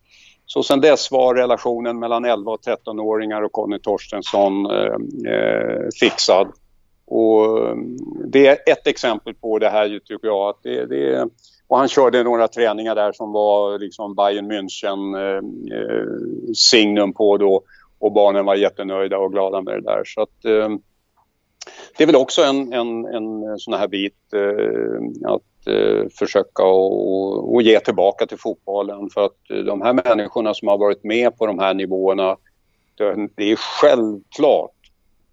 [0.53, 6.47] så sen dess var relationen mellan 11 och 13-åringar och Conny Torstensson eh, eh fixad.
[7.07, 7.75] Och eh,
[8.25, 10.49] det är ett exempel på det här tycker jag.
[10.49, 11.27] Att det, det,
[11.67, 15.37] och han körde några träningar där som var liksom Bayern München eh,
[15.79, 16.05] eh
[16.53, 17.63] signum på då.
[18.01, 20.03] Och barnen var jättenöjda och glada med det där.
[20.05, 20.69] Så att, eh,
[21.97, 27.53] det är väl också en, en, en sån här bit eh, att eh, försöka och,
[27.53, 29.09] och ge tillbaka till fotbollen.
[29.09, 32.37] För att eh, de här människorna som har varit med på de här nivåerna,
[32.95, 34.71] det, det är självklart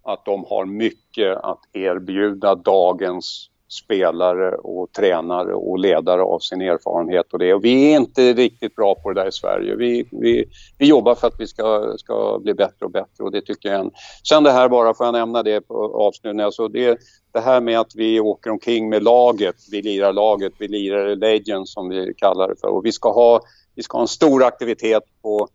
[0.03, 7.33] att de har mycket att erbjuda dagens spelare och tränare och ledare av sin erfarenhet
[7.33, 7.53] och det.
[7.53, 9.75] Och vi är inte riktigt bra på det där i Sverige.
[9.75, 10.45] Vi, vi,
[10.77, 13.91] vi jobbar för att vi ska, ska bli bättre och bättre och det tycker jag.
[14.29, 16.99] Sen det här bara, får jag nämna det på avslutningen, alltså det,
[17.31, 21.73] det här med att vi åker omkring med laget, vi lirar laget, vi lirar Legends
[21.73, 23.41] som vi kallar det för och vi ska ha,
[23.75, 25.47] vi ska ha en stor aktivitet på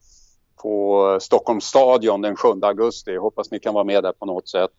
[0.64, 3.16] på Stockholms stadion den 7 augusti.
[3.16, 4.70] Hoppas ni kan vara med där på något sätt.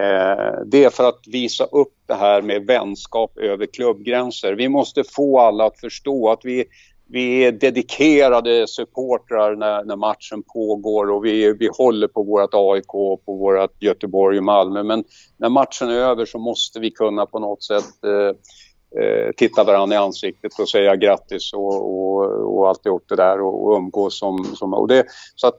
[0.00, 4.52] Eh, det är för att visa upp det här med vänskap över klubbgränser.
[4.52, 6.64] Vi måste få alla att förstå att vi,
[7.06, 12.94] vi är dedikerade supportrar när, när matchen pågår och vi, vi håller på vårt AIK,
[12.94, 14.82] och på vårt Göteborg och Malmö.
[14.82, 15.04] Men
[15.36, 18.36] när matchen är över så måste vi kunna på något sätt eh,
[19.02, 22.24] eh titta varandra i ansiktet och säga grattis och, och,
[22.56, 24.44] och alltihop det där och, och umgås som...
[24.44, 25.58] som och det, så att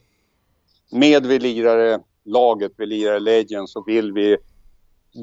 [0.91, 1.99] med vi lirare
[2.29, 4.37] laget vi lirar Legends så vill vi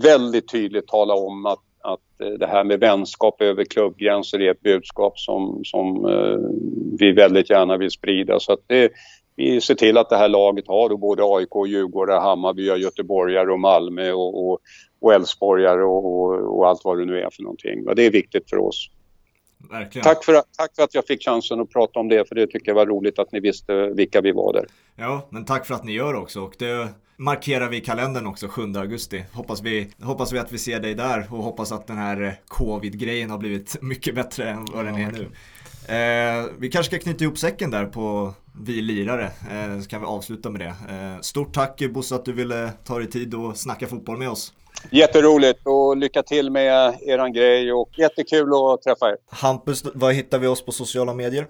[0.02, 4.62] väldigt tydligt tala om att, att eh, det här med vänskap över klubbgränser är ett
[4.62, 6.38] budskap som, som eh,
[6.98, 8.40] vi väldigt gärna vill sprida.
[8.40, 8.92] Så att det,
[9.36, 13.60] vi ser till att det här laget har då både AIK, Djurgården, Hammarby, Göteborgare och
[13.60, 14.58] Malmö och, och,
[15.00, 17.88] och Älvsborgare och, och, och, allt vad det nu är för någonting.
[17.88, 18.90] Och det är viktigt för oss.
[19.58, 20.04] Verkligen.
[20.04, 22.68] Tack för, tack för att jag fick chansen att prata om det, för det tycker
[22.68, 24.66] jag var roligt att ni visste vilka vi var där.
[24.96, 26.40] Ja, men tack för att ni gör också.
[26.40, 29.24] Och det markerar vi i kalendern också, 7 augusti.
[29.32, 33.30] Hoppas vi, hoppas vi att vi ser dig där och hoppas att den här covid-grejen
[33.30, 35.28] har blivit mycket bättre än vad den är nu.
[35.88, 38.34] Eh, vi kanske ska knyta ihop säcken där på
[38.64, 40.94] vi lirare, eh, så kan vi avsluta med det.
[40.94, 44.52] Eh, stort tack Bosse att du ville ta dig tid och snacka fotboll med oss.
[44.90, 49.16] Jätteroligt och lycka till med eran grej och jättekul att träffa er.
[49.28, 51.46] Hampus, var hittar vi oss på sociala medier?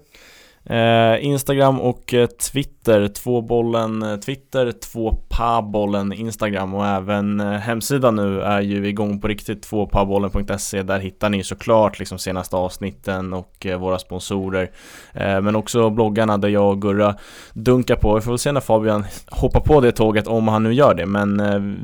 [0.70, 8.60] Eh, Instagram och eh, Twitter, tvåbollen eh, Twitter, tvåpabollen Instagram och även hemsidan nu är
[8.60, 14.70] ju igång på riktigt, tvåpabollen.se Där hittar ni såklart liksom senaste avsnitten och våra sponsorer
[15.14, 17.14] Men också bloggarna där jag och Gurra
[17.52, 18.14] dunkar på.
[18.14, 21.06] Vi får väl se när Fabian hoppar på det tåget om han nu gör det,
[21.06, 21.38] men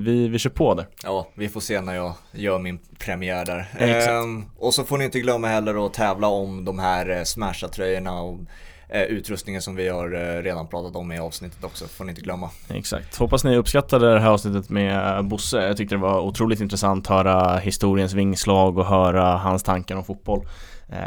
[0.05, 0.87] vi, vi kör på där.
[1.05, 3.69] Ja, vi får se när jag gör min premiär där.
[3.79, 8.39] Ehm, och så får ni inte glömma heller att tävla om de här Smasha-tröjorna och
[9.01, 12.51] utrustningen som vi har eh, redan pratat om i avsnittet också, får ni inte glömma.
[12.69, 13.17] Exakt.
[13.17, 15.57] Hoppas ni uppskattade det här avsnittet med Bosse.
[15.67, 20.05] Jag tyckte det var otroligt intressant att höra historiens vingslag och höra hans tankar om
[20.05, 20.47] fotboll.
[20.89, 20.99] Eh,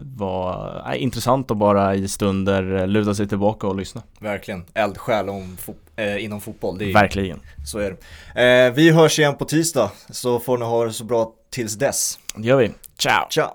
[0.00, 4.02] var eh, intressant att bara i stunder eh, luta sig tillbaka och lyssna.
[4.20, 7.40] Verkligen, eldsjäl om fo- eh, inom fotboll, det är, Verkligen.
[7.66, 7.96] så är
[8.34, 8.66] det.
[8.66, 12.18] Eh, vi hörs igen på tisdag, så får ni ha det så bra tills dess.
[12.36, 12.70] Det gör vi.
[12.98, 13.26] Ciao!
[13.30, 13.48] Ciao!